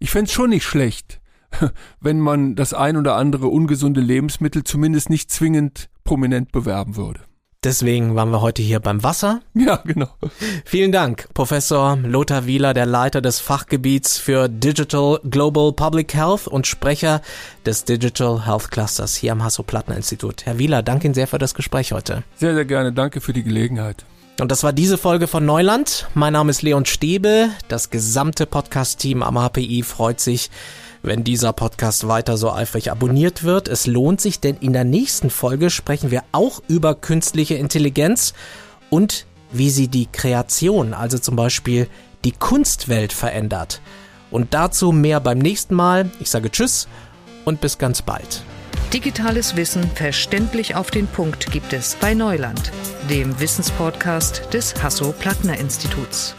Ich 0.00 0.10
fände 0.10 0.24
es 0.24 0.32
schon 0.32 0.50
nicht 0.50 0.64
schlecht, 0.64 1.20
wenn 2.00 2.18
man 2.18 2.56
das 2.56 2.74
ein 2.74 2.96
oder 2.96 3.14
andere 3.14 3.46
ungesunde 3.46 4.00
Lebensmittel 4.00 4.64
zumindest 4.64 5.08
nicht 5.08 5.30
zwingend 5.30 5.90
prominent 6.02 6.50
bewerben 6.50 6.96
würde. 6.96 7.20
Deswegen 7.64 8.14
waren 8.14 8.30
wir 8.30 8.40
heute 8.40 8.62
hier 8.62 8.78
beim 8.78 9.02
Wasser. 9.02 9.40
Ja, 9.52 9.82
genau. 9.84 10.06
Vielen 10.64 10.92
Dank, 10.92 11.26
Professor 11.34 11.96
Lothar 11.96 12.46
Wieler, 12.46 12.72
der 12.72 12.86
Leiter 12.86 13.20
des 13.20 13.40
Fachgebiets 13.40 14.16
für 14.16 14.48
Digital 14.48 15.18
Global 15.28 15.72
Public 15.72 16.14
Health 16.14 16.46
und 16.46 16.68
Sprecher 16.68 17.20
des 17.66 17.84
Digital 17.84 18.46
Health 18.46 18.70
Clusters 18.70 19.16
hier 19.16 19.32
am 19.32 19.42
Hasso-Plattner-Institut. 19.42 20.46
Herr 20.46 20.60
Wieler, 20.60 20.84
danke 20.84 21.08
Ihnen 21.08 21.14
sehr 21.14 21.26
für 21.26 21.38
das 21.38 21.54
Gespräch 21.54 21.90
heute. 21.90 22.22
Sehr, 22.36 22.54
sehr 22.54 22.64
gerne. 22.64 22.92
Danke 22.92 23.20
für 23.20 23.32
die 23.32 23.42
Gelegenheit. 23.42 24.04
Und 24.40 24.52
das 24.52 24.62
war 24.62 24.72
diese 24.72 24.96
Folge 24.96 25.26
von 25.26 25.44
Neuland. 25.44 26.06
Mein 26.14 26.34
Name 26.34 26.50
ist 26.50 26.62
Leon 26.62 26.84
Stäbe. 26.84 27.48
Das 27.66 27.90
gesamte 27.90 28.46
Podcast-Team 28.46 29.20
am 29.24 29.36
HPI 29.36 29.82
freut 29.82 30.20
sich, 30.20 30.50
wenn 31.02 31.24
dieser 31.24 31.52
Podcast 31.52 32.08
weiter 32.08 32.36
so 32.36 32.52
eifrig 32.52 32.90
abonniert 32.90 33.44
wird. 33.44 33.68
Es 33.68 33.86
lohnt 33.86 34.20
sich, 34.20 34.40
denn 34.40 34.56
in 34.56 34.72
der 34.72 34.84
nächsten 34.84 35.30
Folge 35.30 35.70
sprechen 35.70 36.10
wir 36.10 36.22
auch 36.32 36.62
über 36.68 36.94
künstliche 36.94 37.54
Intelligenz 37.54 38.34
und 38.90 39.26
wie 39.50 39.70
sie 39.70 39.88
die 39.88 40.06
Kreation, 40.06 40.94
also 40.94 41.18
zum 41.18 41.36
Beispiel 41.36 41.88
die 42.24 42.32
Kunstwelt 42.32 43.12
verändert. 43.12 43.80
Und 44.30 44.52
dazu 44.52 44.92
mehr 44.92 45.20
beim 45.20 45.38
nächsten 45.38 45.74
Mal. 45.74 46.10
Ich 46.20 46.30
sage 46.30 46.50
Tschüss 46.50 46.88
und 47.44 47.60
bis 47.60 47.78
ganz 47.78 48.02
bald. 48.02 48.42
Digitales 48.92 49.56
Wissen 49.56 49.84
verständlich 49.94 50.74
auf 50.74 50.90
den 50.90 51.06
Punkt 51.06 51.50
gibt 51.50 51.72
es 51.72 51.94
bei 51.94 52.14
Neuland, 52.14 52.72
dem 53.10 53.38
Wissenspodcast 53.38 54.52
des 54.52 54.82
Hasso-Plattner-Instituts. 54.82 56.34